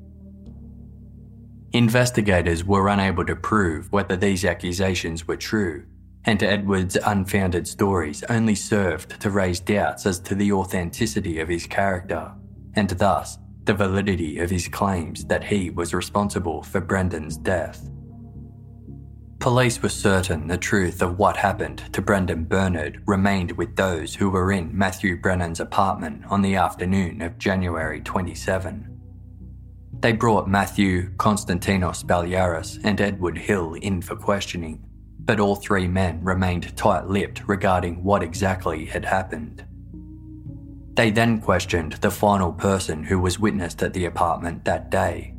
[1.73, 5.85] Investigators were unable to prove whether these accusations were true,
[6.29, 11.65] and Edward's unfounded stories only served to raise doubts as to the authenticity of his
[11.65, 12.31] character,
[12.75, 17.89] and thus the validity of his claims that he was responsible for Brendan's death.
[19.39, 24.29] Police were certain the truth of what happened to Brendan Bernard remained with those who
[24.29, 28.85] were in Matthew Brennan's apartment on the afternoon of January 27.
[30.01, 34.85] They brought Matthew, Konstantinos Spaliaris, and Edward Hill in for questioning
[35.19, 39.65] but all three men remained tight lipped regarding what exactly had happened.
[40.95, 45.35] They then questioned the final person who was witnessed at the apartment that day,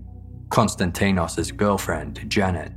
[0.49, 2.73] Konstantinos' girlfriend, Janet.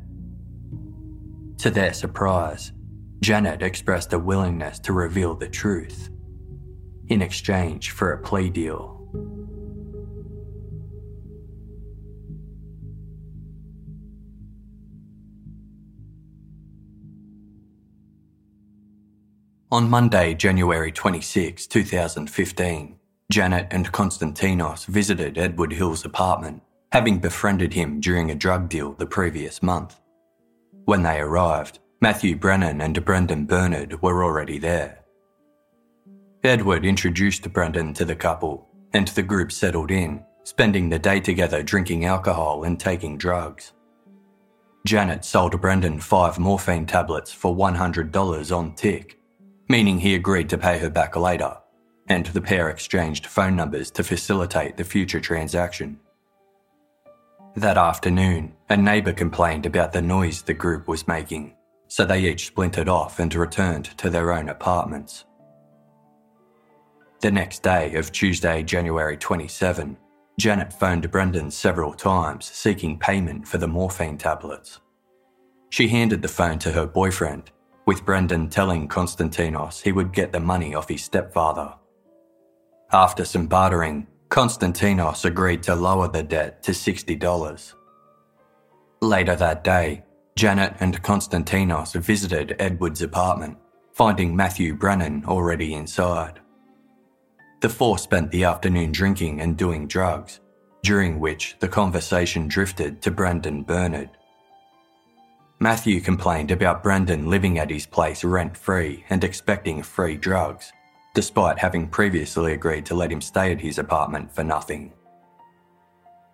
[1.59, 2.73] To their surprise,
[3.21, 6.09] Janet expressed a willingness to reveal the truth
[7.07, 8.92] in exchange for a plea deal.
[19.73, 22.95] On Monday, January 26, 2015,
[23.31, 29.07] Janet and Konstantinos visited Edward Hill's apartment, having befriended him during a drug deal the
[29.07, 29.99] previous month.
[30.85, 34.99] When they arrived, Matthew Brennan and Brendan Bernard were already there.
[36.43, 41.63] Edward introduced Brendan to the couple, and the group settled in, spending the day together
[41.63, 43.73] drinking alcohol and taking drugs.
[44.85, 49.19] Janet sold Brendan five morphine tablets for $100 on tick
[49.69, 51.57] meaning he agreed to pay her back later,
[52.07, 55.99] and the pair exchanged phone numbers to facilitate the future transaction.
[57.55, 61.55] That afternoon, a neighbour complained about the noise the group was making,
[61.87, 65.25] so they each splintered off and returned to their own apartments.
[67.21, 69.95] The next day of Tuesday, January 27,
[70.39, 74.79] Janet phoned Brendan several times seeking payment for the morphine tablets.
[75.69, 77.51] She handed the phone to her boyfriend
[77.85, 81.73] with Brendan telling Konstantinos he would get the money off his stepfather.
[82.91, 87.73] After some bartering, Konstantinos agreed to lower the debt to $60.
[89.01, 90.03] Later that day,
[90.35, 93.57] Janet and Konstantinos visited Edward's apartment,
[93.93, 96.39] finding Matthew Brennan already inside.
[97.61, 100.39] The four spent the afternoon drinking and doing drugs,
[100.81, 104.09] during which the conversation drifted to Brendan Bernard.
[105.63, 110.73] Matthew complained about Brendan living at his place rent free and expecting free drugs,
[111.15, 114.91] despite having previously agreed to let him stay at his apartment for nothing.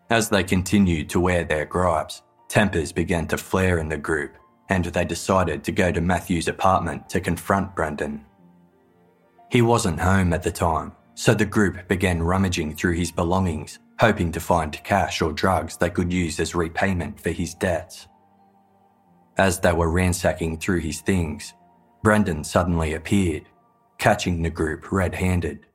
[0.10, 4.36] As they continued to air their gripes, tempers began to flare in the group,
[4.68, 8.26] and they decided to go to Matthew's apartment to confront Brendan.
[9.52, 14.32] He wasn't home at the time, so the group began rummaging through his belongings, hoping
[14.32, 18.08] to find cash or drugs they could use as repayment for his debts.
[19.40, 21.54] As they were ransacking through his things,
[22.04, 23.44] Brendan suddenly appeared,
[23.98, 25.66] catching the group red handed.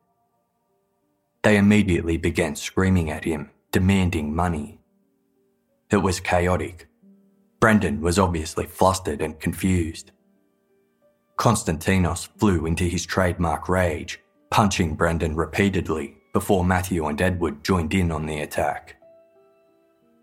[1.42, 4.80] They immediately began screaming at him, demanding money.
[5.90, 6.88] It was chaotic.
[7.58, 10.10] Brendan was obviously flustered and confused.
[11.38, 18.12] Konstantinos flew into his trademark rage, punching Brendan repeatedly before Matthew and Edward joined in
[18.12, 18.96] on the attack.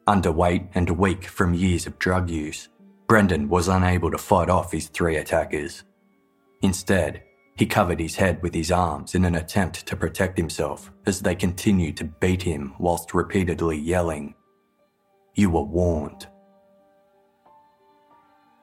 [0.07, 2.69] Underweight and weak from years of drug use,
[3.07, 5.83] Brendan was unable to fight off his three attackers.
[6.61, 7.23] Instead,
[7.55, 11.35] he covered his head with his arms in an attempt to protect himself as they
[11.35, 14.33] continued to beat him whilst repeatedly yelling,
[15.35, 16.27] You were warned.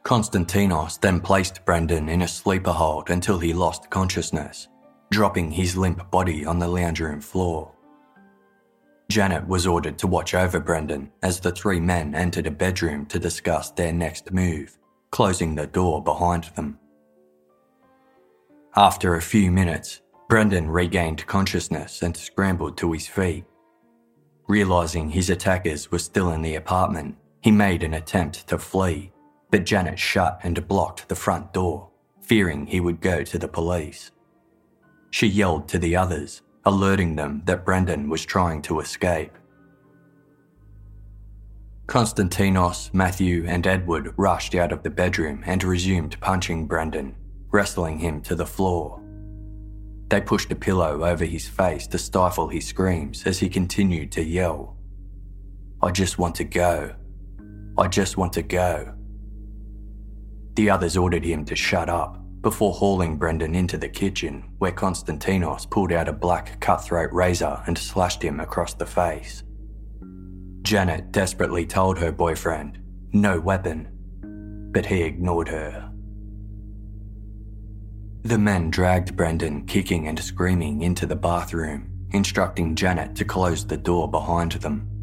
[0.04, 4.68] Konstantinos then placed Brendan in a sleeper hold until he lost consciousness,
[5.10, 7.72] dropping his limp body on the lounge room floor.
[9.10, 13.18] Janet was ordered to watch over Brendan as the three men entered a bedroom to
[13.18, 14.76] discuss their next move,
[15.10, 16.78] closing the door behind them.
[18.76, 23.44] After a few minutes, Brendan regained consciousness and scrambled to his feet.
[24.46, 29.10] Realising his attackers were still in the apartment, he made an attempt to flee,
[29.50, 31.88] but Janet shut and blocked the front door,
[32.20, 34.10] fearing he would go to the police.
[35.10, 39.32] She yelled to the others, alerting them that Brendan was trying to escape.
[41.86, 47.16] Konstantinos, Matthew, and Edward rushed out of the bedroom and resumed punching Brendan,
[47.50, 49.02] wrestling him to the floor.
[50.10, 54.22] They pushed a pillow over his face to stifle his screams as he continued to
[54.22, 54.76] yell.
[55.82, 56.94] I just want to go.
[57.78, 58.92] I just want to go.
[60.56, 65.68] The others ordered him to shut up before hauling Brendan into the kitchen, where Konstantinos
[65.68, 69.42] pulled out a black cutthroat razor and slashed him across the face.
[70.62, 72.78] Janet desperately told her boyfriend,
[73.12, 73.88] no weapon,
[74.72, 75.90] but he ignored her.
[78.22, 83.76] The men dragged Brendan kicking and screaming into the bathroom, instructing Janet to close the
[83.76, 84.97] door behind them.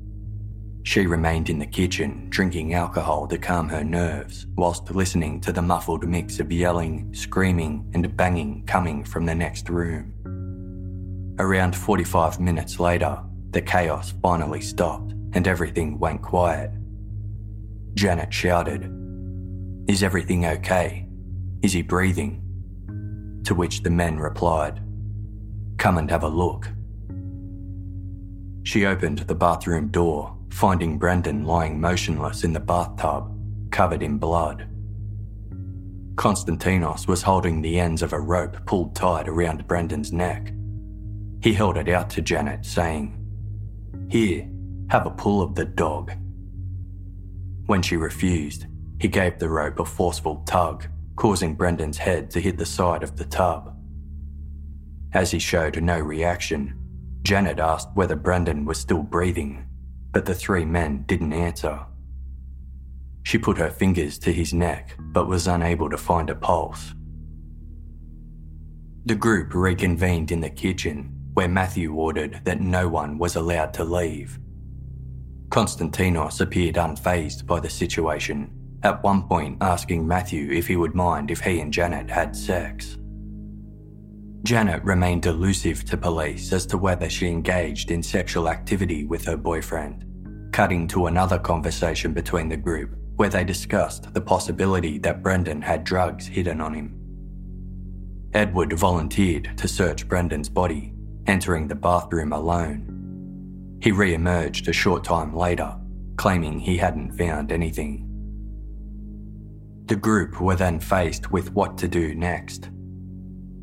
[0.85, 5.61] She remained in the kitchen, drinking alcohol to calm her nerves, whilst listening to the
[5.63, 10.13] muffled mix of yelling, screaming, and banging coming from the next room.
[11.39, 13.19] Around 45 minutes later,
[13.49, 16.69] the chaos finally stopped and everything went quiet.
[17.95, 18.83] Janet shouted,
[19.89, 21.07] Is everything okay?
[21.63, 22.43] Is he breathing?
[23.45, 24.81] To which the men replied,
[25.79, 26.69] Come and have a look.
[28.61, 33.29] She opened the bathroom door finding Brendan lying motionless in the bathtub,
[33.71, 34.65] covered in blood.
[36.15, 40.53] Konstantinos was holding the ends of a rope pulled tight around Brendan's neck.
[41.41, 43.21] He held it out to Janet, saying,
[44.09, 44.49] Here,
[44.91, 46.13] have a pull of the dog.
[47.65, 48.65] When she refused,
[49.01, 50.87] he gave the rope a forceful tug,
[51.17, 53.75] causing Brendan's head to hit the side of the tub.
[55.11, 56.79] As he showed no reaction,
[57.23, 59.64] Janet asked whether Brendan was still breathing
[60.15, 61.77] but the three men didn't answer.
[63.23, 66.93] She put her fingers to his neck but was unable to find a pulse.
[69.05, 73.83] The group reconvened in the kitchen where Matthew ordered that no one was allowed to
[73.83, 74.39] leave.
[75.49, 78.49] Konstantinos appeared unfazed by the situation,
[78.83, 82.97] at one point asking Matthew if he would mind if he and Janet had sex.
[84.45, 89.35] Janet remained elusive to police as to whether she engaged in sexual activity with her
[89.35, 90.05] boyfriend,
[90.53, 95.83] cutting to another conversation between the group where they discussed the possibility that Brendan had
[95.83, 96.95] drugs hidden on him.
[98.35, 100.93] Edward volunteered to search Brendan's body,
[101.25, 103.79] entering the bathroom alone.
[103.81, 105.75] He re emerged a short time later,
[106.17, 108.07] claiming he hadn't found anything.
[109.87, 112.69] The group were then faced with what to do next.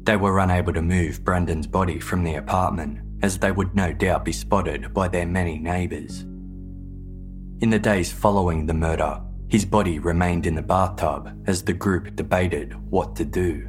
[0.05, 4.24] They were unable to move Brendan's body from the apartment, as they would no doubt
[4.24, 6.22] be spotted by their many neighbours.
[7.61, 12.16] In the days following the murder, his body remained in the bathtub as the group
[12.16, 13.68] debated what to do.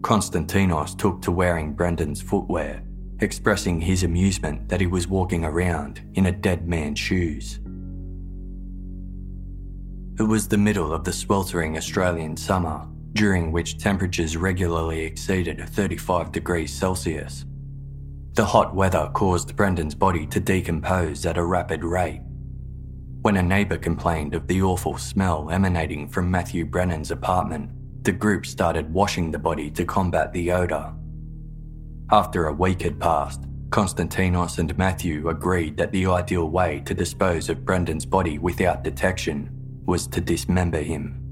[0.00, 2.82] Konstantinos took to wearing Brendan's footwear,
[3.20, 7.60] expressing his amusement that he was walking around in a dead man's shoes.
[10.18, 16.32] It was the middle of the sweltering Australian summer, during which temperatures regularly exceeded 35
[16.32, 17.44] degrees Celsius.
[18.34, 22.20] The hot weather caused Brendan's body to decompose at a rapid rate.
[23.22, 27.70] When a neighbour complained of the awful smell emanating from Matthew Brennan's apartment,
[28.02, 30.94] the group started washing the body to combat the odour.
[32.10, 37.48] After a week had passed, Konstantinos and Matthew agreed that the ideal way to dispose
[37.48, 39.48] of Brendan's body without detection
[39.86, 41.23] was to dismember him.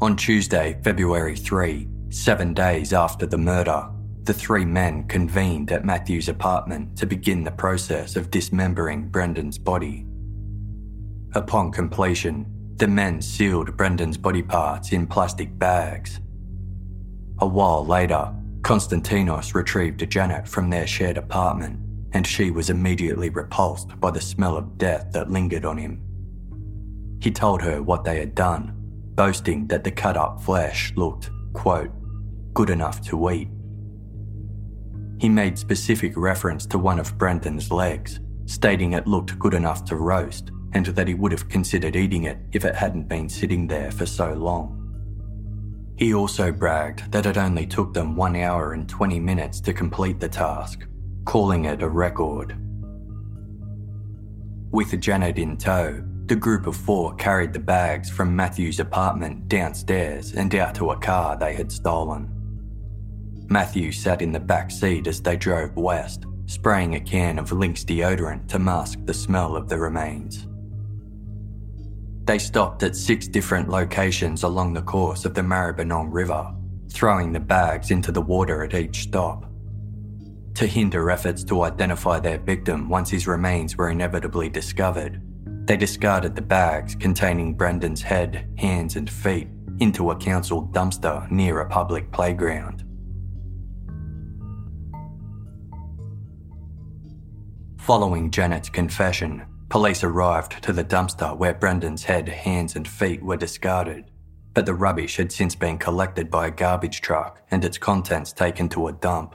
[0.00, 3.88] On Tuesday, February 3, seven days after the murder,
[4.24, 10.04] the three men convened at Matthew's apartment to begin the process of dismembering Brendan's body.
[11.34, 16.18] Upon completion, the men sealed Brendan's body parts in plastic bags.
[17.38, 21.78] A while later, Konstantinos retrieved Janet from their shared apartment,
[22.12, 26.00] and she was immediately repulsed by the smell of death that lingered on him.
[27.20, 28.83] He told her what they had done,
[29.14, 31.90] boasting that the cut up flesh looked, quote,
[32.52, 33.48] good enough to eat.
[35.18, 39.96] He made specific reference to one of Brendan's legs, stating it looked good enough to
[39.96, 43.90] roast and that he would have considered eating it if it hadn't been sitting there
[43.92, 44.80] for so long.
[45.96, 50.18] He also bragged that it only took them 1 hour and 20 minutes to complete
[50.18, 50.86] the task,
[51.24, 52.56] calling it a record.
[54.72, 60.32] With Janet in tow, the group of four carried the bags from Matthew's apartment downstairs
[60.32, 62.30] and out to a car they had stolen.
[63.50, 67.84] Matthew sat in the back seat as they drove west, spraying a can of Lynx
[67.84, 70.48] deodorant to mask the smell of the remains.
[72.24, 76.54] They stopped at six different locations along the course of the Maribyrnong River,
[76.90, 79.44] throwing the bags into the water at each stop.
[80.54, 85.20] To hinder efforts to identify their victim once his remains were inevitably discovered,
[85.66, 89.48] they discarded the bags containing Brendan's head, hands, and feet
[89.80, 92.84] into a council dumpster near a public playground.
[97.78, 103.36] Following Janet's confession, police arrived to the dumpster where Brendan's head, hands, and feet were
[103.36, 104.10] discarded,
[104.54, 108.68] but the rubbish had since been collected by a garbage truck and its contents taken
[108.70, 109.34] to a dump.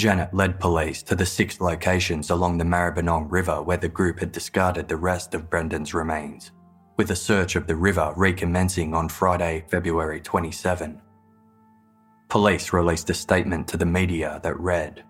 [0.00, 4.32] Janet led police to the six locations along the Maribyrnong River where the group had
[4.32, 6.52] discarded the rest of Brendan's remains,
[6.96, 11.02] with a search of the river recommencing on Friday, February 27.
[12.30, 15.04] Police released a statement to the media that read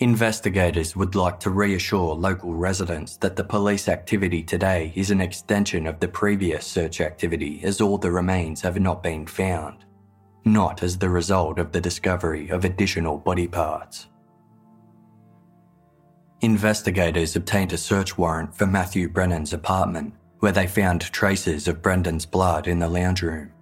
[0.00, 5.86] Investigators would like to reassure local residents that the police activity today is an extension
[5.86, 9.86] of the previous search activity as all the remains have not been found,
[10.44, 14.08] not as the result of the discovery of additional body parts.
[16.40, 22.26] Investigators obtained a search warrant for Matthew Brennan's apartment, where they found traces of Brendan's
[22.26, 23.52] blood in the lounge room.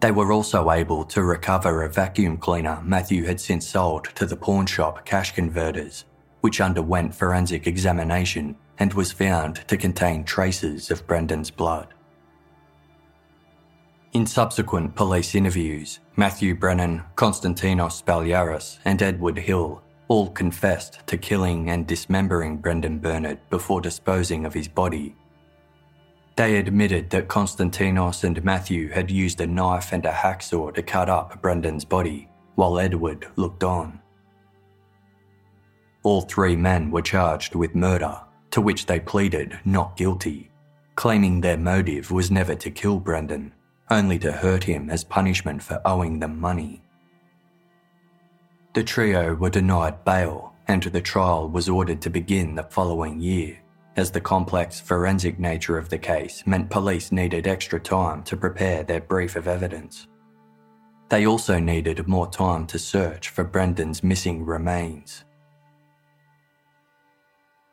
[0.00, 4.36] They were also able to recover a vacuum cleaner Matthew had since sold to the
[4.36, 6.04] pawn shop cash converters,
[6.40, 11.94] which underwent forensic examination and was found to contain traces of Brendan's blood.
[14.12, 21.70] In subsequent police interviews, Matthew Brennan, Konstantinos Spaliaris, and Edward Hill all confessed to killing
[21.70, 25.16] and dismembering Brendan Bernard before disposing of his body
[26.36, 31.08] they admitted that Konstantinos and Matthew had used a knife and a hacksaw to cut
[31.08, 34.00] up Brendan's body, while Edward looked on.
[36.02, 40.50] All three men were charged with murder, to which they pleaded not guilty,
[40.94, 43.52] claiming their motive was never to kill Brendan,
[43.90, 46.82] only to hurt him as punishment for owing them money.
[48.74, 53.58] The trio were denied bail, and the trial was ordered to begin the following year
[53.96, 58.82] as the complex forensic nature of the case meant police needed extra time to prepare
[58.82, 60.06] their brief of evidence.
[61.08, 65.24] They also needed more time to search for Brendan's missing remains.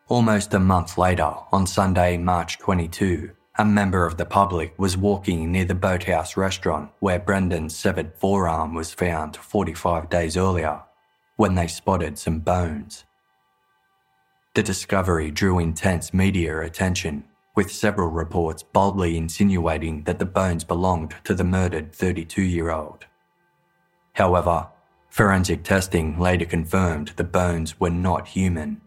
[0.08, 5.52] Almost a month later, on Sunday, March 22, a member of the public was walking
[5.52, 10.82] near the Boathouse restaurant where Brendan's severed forearm was found 45 days earlier
[11.36, 13.06] when they spotted some bones.
[14.56, 17.26] The discovery drew intense media attention,
[17.56, 23.06] with several reports boldly insinuating that the bones belonged to the murdered 32 year old.
[24.14, 24.68] However,
[25.10, 28.82] forensic testing later confirmed the bones were not human.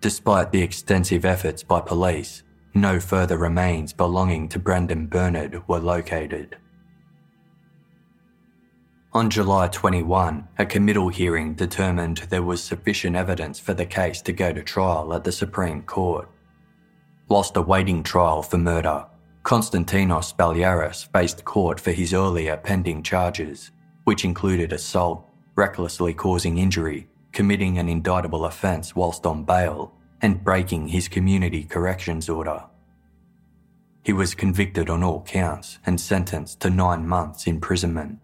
[0.00, 2.43] Despite the extensive efforts by police,
[2.74, 6.56] no further remains belonging to Brendan Bernard were located.
[9.12, 14.32] On July 21, a committal hearing determined there was sufficient evidence for the case to
[14.32, 16.28] go to trial at the Supreme Court.
[17.28, 19.06] Whilst awaiting trial for murder,
[19.44, 23.70] Konstantinos Spaliaris faced court for his earlier pending charges,
[24.02, 29.92] which included assault, recklessly causing injury, committing an indictable offence whilst on bail,
[30.24, 32.64] and breaking his community corrections order.
[34.02, 38.20] He was convicted on all counts and sentenced to nine months imprisonment.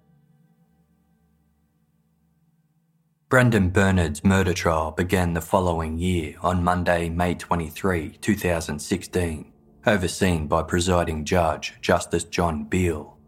[3.29, 9.53] Brendan Bernard's murder trial began the following year on Monday, May 23, 2016,
[9.87, 13.19] overseen by presiding judge Justice John Beale.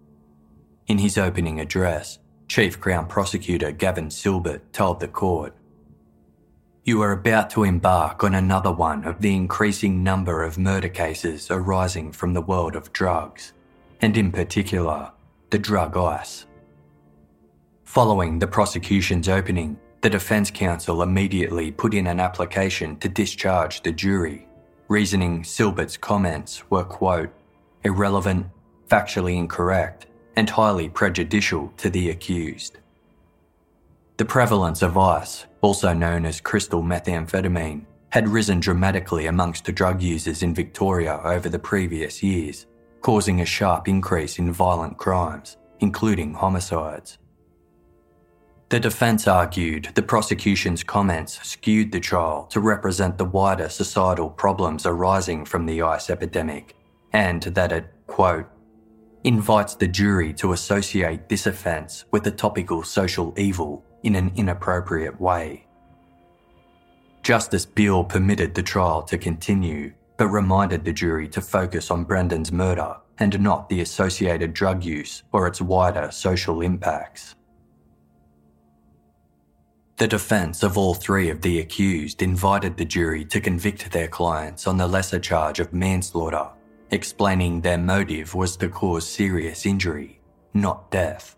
[0.86, 5.54] In his opening address, Chief Crown Prosecutor Gavin Silbert told the court
[6.84, 11.46] You are about to embark on another one of the increasing number of murder cases
[11.48, 13.52] arising from the world of drugs,
[14.00, 15.12] and in particular,
[15.50, 16.46] the drug ice.
[17.84, 23.92] Following the prosecution's opening, the defence counsel immediately put in an application to discharge the
[23.92, 24.48] jury,
[24.88, 27.32] reasoning Silbert's comments were, quote,
[27.84, 28.48] irrelevant,
[28.88, 32.78] factually incorrect, and highly prejudicial to the accused.
[34.16, 40.02] The prevalence of ice, also known as crystal methamphetamine, had risen dramatically amongst the drug
[40.02, 42.66] users in Victoria over the previous years,
[43.00, 47.18] causing a sharp increase in violent crimes, including homicides.
[48.68, 54.86] The defence argued the prosecution's comments skewed the trial to represent the wider societal problems
[54.86, 56.74] arising from the ice epidemic,
[57.12, 58.46] and that it, quote,
[59.24, 65.20] invites the jury to associate this offence with the topical social evil in an inappropriate
[65.20, 65.66] way.
[67.22, 72.50] Justice Beale permitted the trial to continue, but reminded the jury to focus on Brendan's
[72.50, 77.36] murder and not the associated drug use or its wider social impacts.
[79.98, 84.66] The defence of all three of the accused invited the jury to convict their clients
[84.66, 86.48] on the lesser charge of manslaughter,
[86.90, 90.20] explaining their motive was to cause serious injury,
[90.54, 91.36] not death.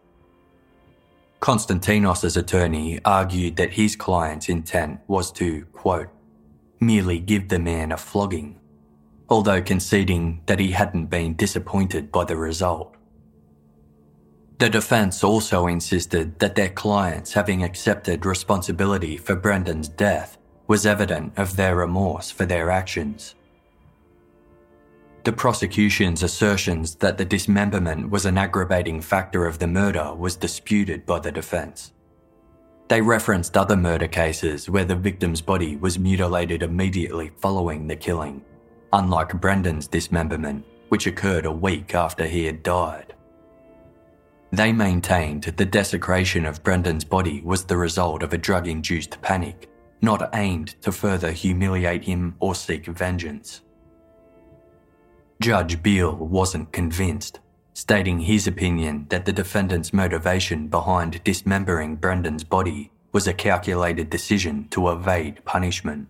[1.45, 6.09] Konstantinos' attorney argued that his client's intent was to, quote,
[6.81, 8.59] merely give the man a flogging,
[9.29, 12.97] although conceding that he hadn't been disappointed by the result.
[14.57, 21.35] The defence also insisted that their clients having accepted responsibility for Brendan's death was evident
[21.37, 23.35] of their remorse for their actions.
[25.25, 31.07] The prosecution's assertions that the dismemberment was an aggravating factor of the murder was disputed
[31.07, 31.93] by the defence.
[32.89, 38.45] They referenced other murder cases where the victim's body was mutilated immediately following the killing,
[38.93, 43.15] unlike Brendan's dismemberment, which occurred a week after he had died.
[44.53, 49.71] They maintained the desecration of Brendan's body was the result of a drug induced panic,
[50.03, 53.63] not aimed to further humiliate him or seek vengeance.
[55.45, 57.39] Judge Beale wasn't convinced,
[57.75, 64.67] stating his opinion that the defendant's motivation behind dismembering Brendan's body was a calculated decision
[64.71, 66.09] to evade punishment.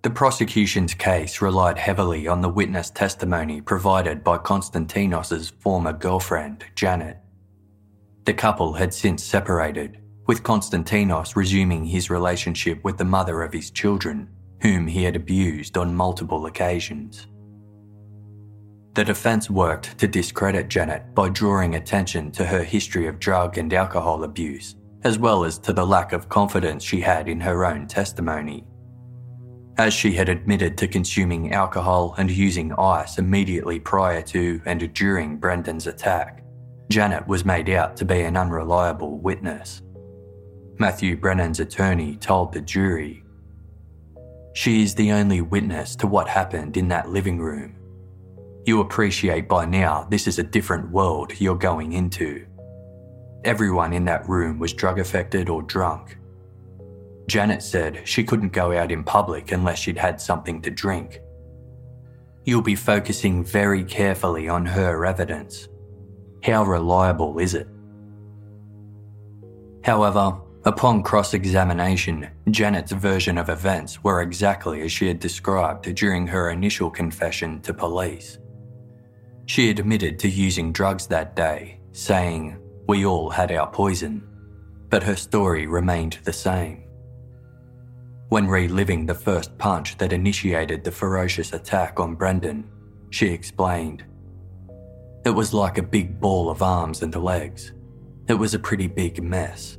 [0.00, 7.18] The prosecution's case relied heavily on the witness testimony provided by Konstantinos' former girlfriend, Janet.
[8.24, 13.70] The couple had since separated, with Konstantinos resuming his relationship with the mother of his
[13.70, 14.30] children,
[14.62, 17.26] whom he had abused on multiple occasions.
[18.94, 23.72] The defence worked to discredit Janet by drawing attention to her history of drug and
[23.74, 27.86] alcohol abuse, as well as to the lack of confidence she had in her own
[27.86, 28.64] testimony
[29.78, 35.36] as she had admitted to consuming alcohol and using ice immediately prior to and during
[35.36, 36.44] Brendan's attack.
[36.90, 39.82] Janet was made out to be an unreliable witness.
[40.78, 43.21] Matthew Brennan's attorney told the jury,
[44.54, 47.76] She is the only witness to what happened in that living room.
[48.64, 52.46] You appreciate by now this is a different world you're going into.
[53.44, 56.16] Everyone in that room was drug affected or drunk,
[57.28, 61.20] Janet said she couldn't go out in public unless she'd had something to drink.
[62.44, 65.68] You'll be focusing very carefully on her evidence.
[66.42, 67.68] How reliable is it?
[69.84, 76.26] However, upon cross examination, Janet's version of events were exactly as she had described during
[76.26, 78.38] her initial confession to police.
[79.46, 84.22] She admitted to using drugs that day, saying, We all had our poison,
[84.88, 86.84] but her story remained the same.
[88.28, 92.70] When reliving the first punch that initiated the ferocious attack on Brendan,
[93.10, 94.04] she explained
[95.26, 97.72] It was like a big ball of arms and legs.
[98.28, 99.76] It was a pretty big mess.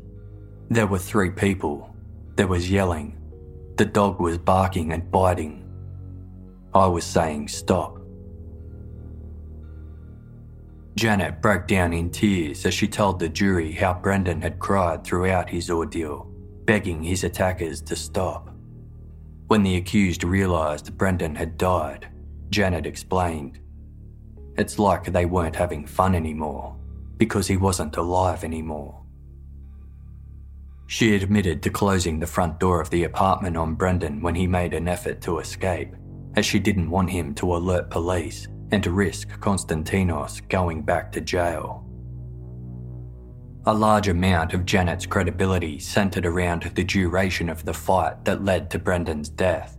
[0.70, 1.96] There were three people.
[2.36, 3.18] There was yelling.
[3.78, 5.64] The dog was barking and biting.
[6.74, 8.00] I was saying stop.
[10.96, 15.50] Janet broke down in tears as she told the jury how Brendan had cried throughout
[15.50, 16.28] his ordeal,
[16.66, 18.50] begging his attackers to stop.
[19.48, 22.08] When the accused realised Brendan had died,
[22.50, 23.60] Janet explained,
[24.58, 26.76] It's like they weren't having fun anymore,
[27.18, 29.03] because he wasn't alive anymore.
[30.94, 34.76] She admitted to closing the front door of the apartment on Brendan when he made
[34.76, 35.96] an effort to escape,
[36.36, 41.20] as she didn't want him to alert police and to risk Konstantinos going back to
[41.20, 41.84] jail.
[43.66, 48.70] A large amount of Janet's credibility centred around the duration of the fight that led
[48.70, 49.76] to Brendan's death.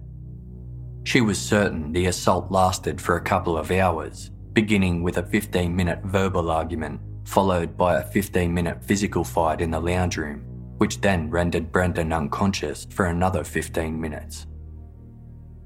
[1.05, 5.77] She was certain the assault lasted for a couple of hours, beginning with a 15
[5.77, 10.45] minute verbal argument, followed by a 15 minute physical fight in the lounge room,
[10.85, 14.47] which then rendered Brendan unconscious for another 15 minutes.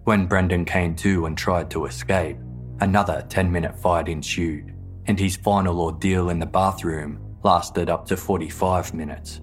[0.04, 2.38] When Brendan came to and tried to escape,
[2.80, 4.72] Another 10 minute fight ensued,
[5.06, 9.40] and his final ordeal in the bathroom lasted up to 45 minutes.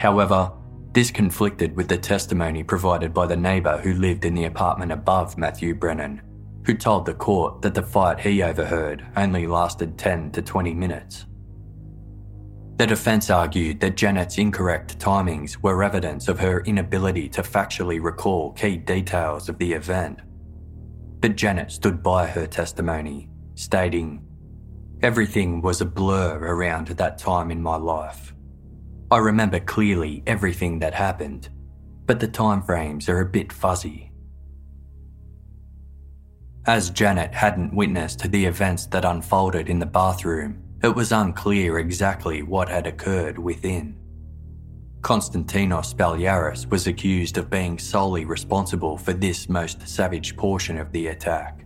[0.00, 0.50] However,
[0.92, 5.36] this conflicted with the testimony provided by the neighbour who lived in the apartment above
[5.36, 6.22] Matthew Brennan,
[6.64, 11.26] who told the court that the fight he overheard only lasted 10 to 20 minutes.
[12.76, 18.52] The defence argued that Janet's incorrect timings were evidence of her inability to factually recall
[18.52, 20.20] key details of the event
[21.24, 24.22] but Janet stood by her testimony, stating,
[25.00, 28.34] Everything was a blur around that time in my life.
[29.10, 31.48] I remember clearly everything that happened,
[32.04, 34.12] but the timeframes are a bit fuzzy.
[36.66, 42.42] As Janet hadn't witnessed the events that unfolded in the bathroom, it was unclear exactly
[42.42, 43.96] what had occurred within.
[45.00, 51.06] Konstantinos Spaliaris was accused of being solely responsible for this most savage portion of the
[51.06, 51.64] attack.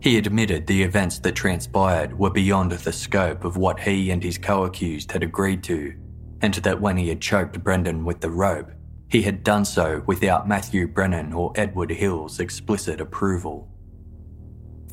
[0.00, 4.38] He admitted the events that transpired were beyond the scope of what he and his
[4.38, 5.94] co accused had agreed to,
[6.40, 8.70] and that when he had choked Brendan with the rope,
[9.10, 13.68] he had done so without Matthew Brennan or Edward Hill's explicit approval.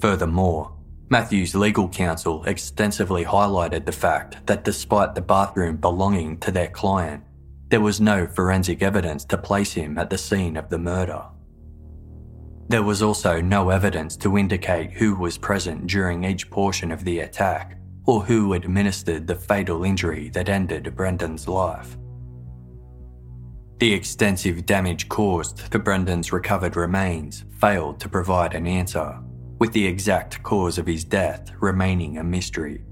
[0.02, 0.73] Furthermore,
[1.14, 7.24] Matthew's legal counsel extensively highlighted the fact that despite the bathroom belonging to their client,
[7.68, 11.24] there was no forensic evidence to place him at the scene of the murder.
[12.68, 17.20] There was also no evidence to indicate who was present during each portion of the
[17.20, 21.96] attack or who administered the fatal injury that ended Brendan's life.
[23.78, 29.20] The extensive damage caused to Brendan's recovered remains failed to provide an answer,
[29.60, 32.84] with the exact cause of his death remaining a mystery.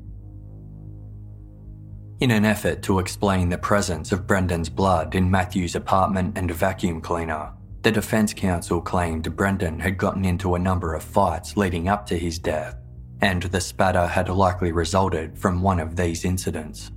[2.20, 7.02] In an effort to explain the presence of Brendan's blood in Matthew's apartment and vacuum
[7.02, 7.52] cleaner,
[7.82, 12.18] the defence counsel claimed Brendan had gotten into a number of fights leading up to
[12.18, 12.76] his death,
[13.22, 16.92] and the spatter had likely resulted from one of these incidents.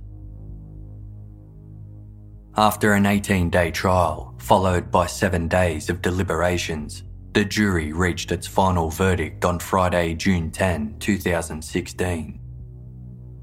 [2.55, 7.03] After an 18 day trial, followed by seven days of deliberations,
[7.35, 12.39] the jury reached its final verdict on Friday, June 10, 2016.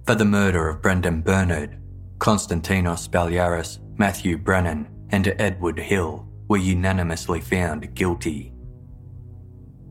[0.07, 1.79] For the murder of Brendan Bernard,
[2.17, 8.55] Konstantinos Spaliaris, Matthew Brennan, and Edward Hill were unanimously found guilty.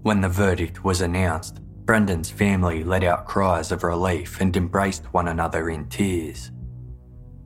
[0.01, 5.27] When the verdict was announced, Brendan's family let out cries of relief and embraced one
[5.27, 6.49] another in tears.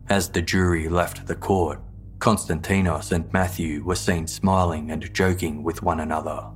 [0.08, 1.82] As the jury left the court,
[2.26, 6.50] Konstantinos and Matthew were seen smiling and joking with one another.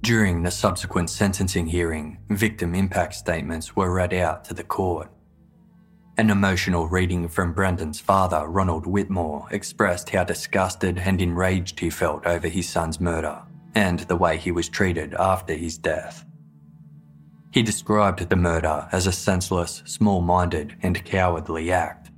[0.00, 5.10] During the subsequent sentencing hearing, victim impact statements were read out to the court.
[6.16, 12.24] An emotional reading from Brendan's father, Ronald Whitmore, expressed how disgusted and enraged he felt
[12.24, 13.42] over his son's murder
[13.74, 16.24] and the way he was treated after his death.
[17.50, 22.10] He described the murder as a senseless, small minded, and cowardly act,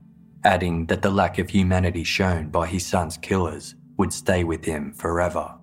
[0.45, 4.93] adding that the lack of humanity shown by his son's killers would stay with him
[4.93, 5.55] forever.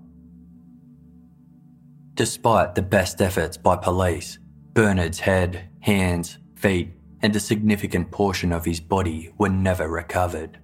[2.13, 4.39] Despite the best efforts by police,
[4.73, 10.59] Bernard's head, hands, feet, and a significant portion of his body were never recovered.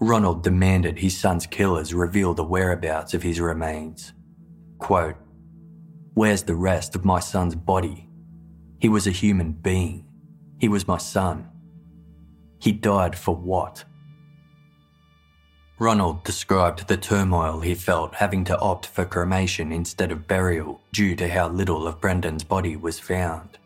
[0.00, 4.12] Ronald demanded his son's killers reveal the whereabouts of his remains.
[4.78, 5.16] Quote,
[6.18, 8.08] Where's the rest of my son's body?
[8.80, 10.04] He was a human being.
[10.58, 11.48] He was my son.
[12.58, 13.84] He died for what?
[15.78, 21.14] Ronald described the turmoil he felt having to opt for cremation instead of burial due
[21.14, 23.56] to how little of Brendan's body was found.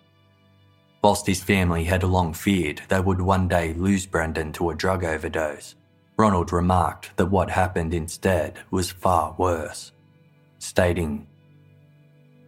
[1.03, 5.05] Whilst his family had long feared they would one day lose Brendan to a drug
[5.05, 5.75] overdose,
[6.19, 9.93] Ronald remarked that what happened instead was far worse,
[10.59, 11.29] stating,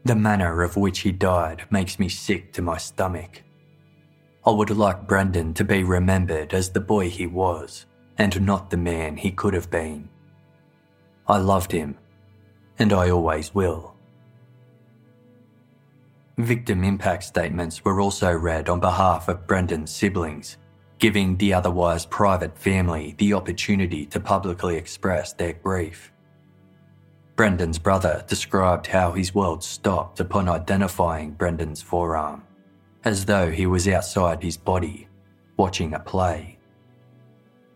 [0.05, 3.43] The manner of which he died makes me sick to my stomach.
[4.47, 7.87] I would like Brendan to be remembered as the boy he was
[8.19, 10.09] and not the man he could have been.
[11.27, 11.97] I loved him,
[12.79, 13.95] and I always will.
[16.37, 20.59] Victim impact statements were also read on behalf of Brendan's siblings,
[20.99, 26.13] giving the otherwise private family the opportunity to publicly express their grief.
[27.37, 32.45] Brendan's brother described how his world stopped upon identifying Brendan's forearm,
[33.05, 35.09] as though he was outside his body,
[35.57, 36.59] watching a play.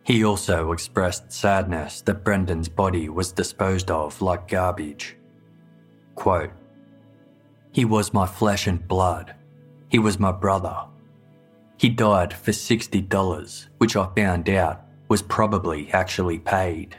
[0.05, 5.17] He also expressed sadness that Brendan's body was disposed of like garbage.
[6.15, 6.53] Quote,
[7.73, 9.35] He was my flesh and blood.
[9.91, 10.87] He was my brother.
[11.79, 16.97] He died for $60, which I found out was probably actually paid.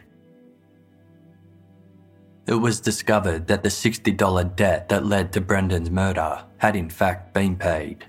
[2.50, 7.32] It was discovered that the $60 debt that led to Brendan's murder had in fact
[7.32, 8.08] been paid.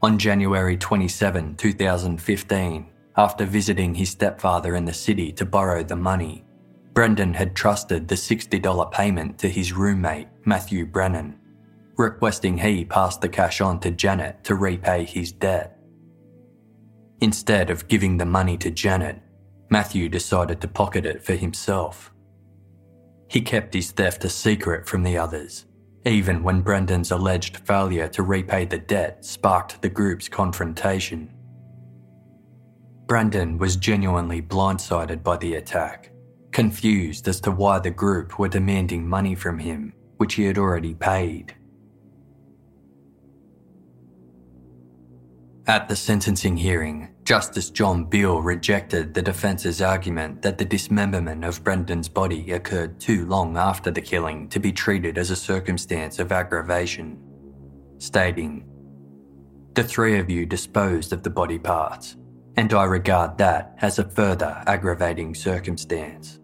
[0.00, 2.86] On January 27, 2015,
[3.18, 6.42] after visiting his stepfather in the city to borrow the money.
[6.94, 11.38] Brendan had trusted the $60 payment to his roommate, Matthew Brennan,
[11.98, 15.78] requesting he pass the cash on to Janet to repay his debt.
[17.20, 19.20] Instead of giving the money to Janet,
[19.68, 22.13] Matthew decided to pocket it for himself.
[23.34, 25.66] He kept his theft a secret from the others,
[26.06, 31.34] even when Brendan's alleged failure to repay the debt sparked the group's confrontation.
[33.06, 36.12] Brendan was genuinely blindsided by the attack,
[36.52, 40.94] confused as to why the group were demanding money from him, which he had already
[40.94, 41.56] paid.
[45.66, 51.64] At the sentencing hearing, Justice John Beale rejected the defence's argument that the dismemberment of
[51.64, 56.32] Brendan's body occurred too long after the killing to be treated as a circumstance of
[56.32, 57.18] aggravation,
[57.96, 58.66] stating,
[59.72, 62.18] The three of you disposed of the body parts,
[62.56, 66.40] and I regard that as a further aggravating circumstance.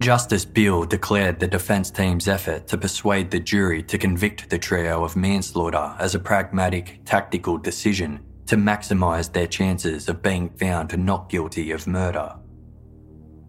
[0.00, 5.04] Justice Beale declared the defence team's effort to persuade the jury to convict the trio
[5.04, 11.28] of manslaughter as a pragmatic, tactical decision to maximise their chances of being found not
[11.28, 12.34] guilty of murder.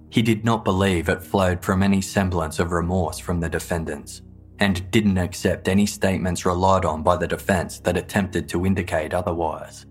[0.09, 4.21] He did not believe it flowed from any semblance of remorse from the defendants
[4.59, 9.85] and didn't accept any statements relied on by the defence that attempted to indicate otherwise.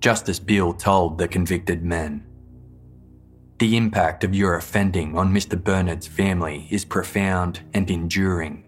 [0.00, 2.26] Justice Beale told the convicted men.
[3.58, 5.62] The impact of your offending on Mr.
[5.62, 8.64] Bernard's family is profound and enduring.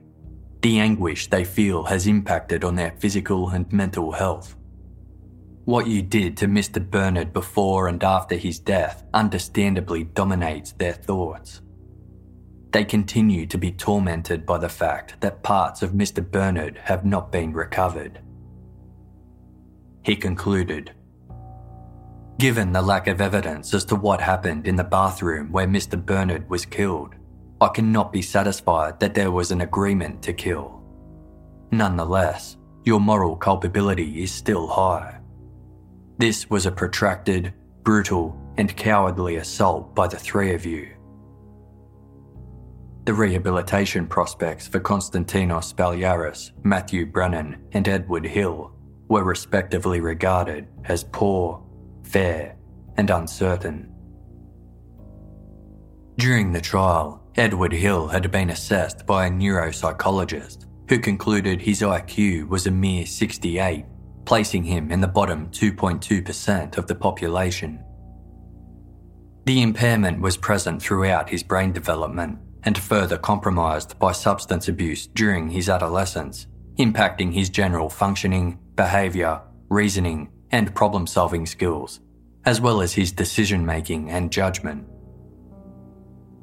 [0.62, 4.55] The anguish they feel has impacted on their physical and mental health.
[5.66, 6.78] What you did to Mr.
[6.80, 11.60] Bernard before and after his death understandably dominates their thoughts.
[12.70, 16.24] They continue to be tormented by the fact that parts of Mr.
[16.24, 18.20] Bernard have not been recovered.
[20.04, 20.92] He concluded
[22.38, 26.00] Given the lack of evidence as to what happened in the bathroom where Mr.
[26.00, 27.16] Bernard was killed,
[27.60, 30.80] I cannot be satisfied that there was an agreement to kill.
[31.72, 35.15] Nonetheless, your moral culpability is still high.
[36.18, 37.52] This was a protracted,
[37.82, 40.92] brutal, and cowardly assault by the three of you.
[43.04, 48.72] The rehabilitation prospects for Konstantinos Spaliaris, Matthew Brennan, and Edward Hill
[49.08, 51.66] were respectively regarded as poor
[52.06, 52.56] fair,
[52.96, 53.92] and uncertain.
[56.16, 62.48] During the trial, Edward Hill had been assessed by a neuropsychologist who concluded his IQ
[62.48, 63.84] was a mere 68,
[64.26, 67.82] placing him in the bottom 2.2% of the population.
[69.46, 75.48] The impairment was present throughout his brain development and further compromised by substance abuse during
[75.48, 76.48] his adolescence,
[76.78, 82.00] impacting his general functioning, behaviour, reasoning, and problem solving skills,
[82.44, 84.84] as well as his decision making and judgment.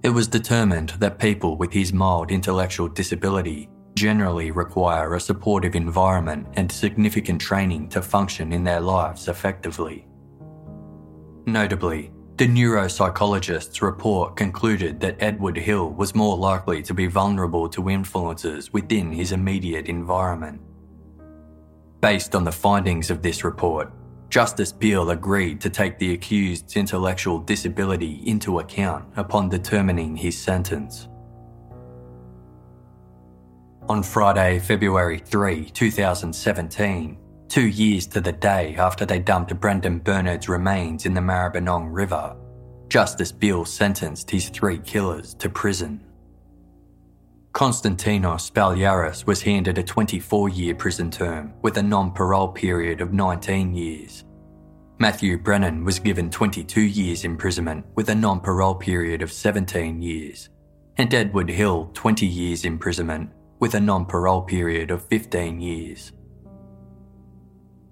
[0.01, 6.47] It was determined that people with his mild intellectual disability generally require a supportive environment
[6.53, 10.07] and significant training to function in their lives effectively.
[11.45, 17.89] Notably, the neuropsychologist's report concluded that Edward Hill was more likely to be vulnerable to
[17.89, 20.59] influences within his immediate environment.
[22.01, 23.93] Based on the findings of this report,
[24.29, 31.07] Justice Beale agreed to take the accused's intellectual disability into account upon determining his sentence.
[33.89, 37.17] On Friday, February 3, 2017,
[37.49, 42.33] two years to the day after they dumped Brendan Bernard's remains in the Maribyrnong River,
[42.87, 46.01] Justice Beale sentenced his three killers to prison.
[47.51, 53.11] Konstantinos Spaliaris was handed a 24 year prison term with a non parole period of
[53.11, 54.23] 19 years.
[54.97, 60.49] Matthew Brennan was given 22 years imprisonment with a non parole period of 17 years,
[60.97, 63.29] and Edward Hill 20 years imprisonment
[63.63, 66.11] with a non parole period of 15 years.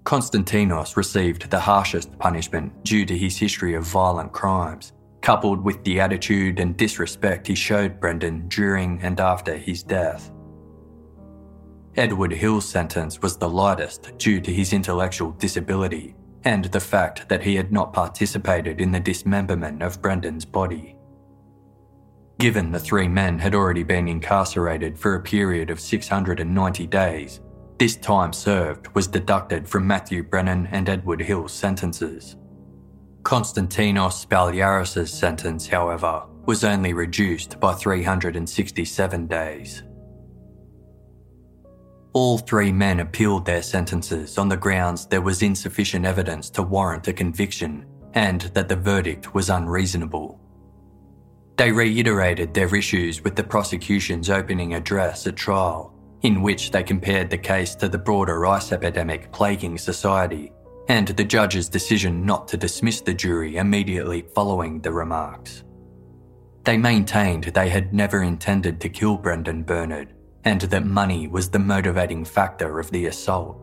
[0.04, 4.92] Konstantinos received the harshest punishment due to his history of violent crimes
[5.22, 10.30] coupled with the attitude and disrespect he showed Brendan during and after his death.
[11.96, 16.14] Edward Hill's sentence was the lightest due to his intellectual disability
[16.44, 20.96] and the fact that he had not participated in the dismemberment of Brendan's body.
[22.38, 27.40] Given the three men had already been incarcerated for a period of 690 days,
[27.78, 32.36] this time served was deducted from Matthew Brennan and Edward Hill's sentences.
[33.22, 39.82] Konstantinos Spaliaris' sentence, however, was only reduced by 367 days.
[42.14, 47.08] All three men appealed their sentences on the grounds there was insufficient evidence to warrant
[47.08, 50.41] a conviction and that the verdict was unreasonable.
[51.56, 57.30] They reiterated their issues with the prosecution's opening address at trial, in which they compared
[57.30, 60.52] the case to the broader ice epidemic plaguing society
[60.88, 65.62] and the judge's decision not to dismiss the jury immediately following the remarks.
[66.64, 71.58] They maintained they had never intended to kill Brendan Bernard and that money was the
[71.58, 73.58] motivating factor of the assault.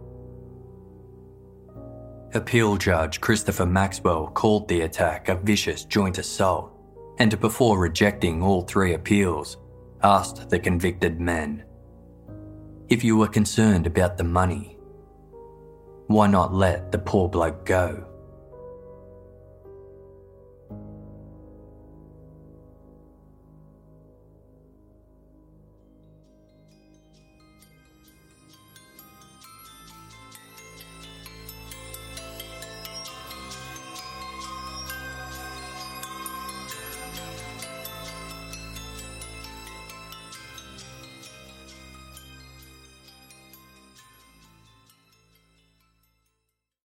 [2.33, 6.78] Appeal Judge Christopher Maxwell called the attack a vicious joint assault
[7.19, 9.57] and before rejecting all three appeals,
[10.01, 11.63] asked the convicted men
[12.87, 14.77] If you were concerned about the money,
[16.07, 18.08] why not let the poor bloke go?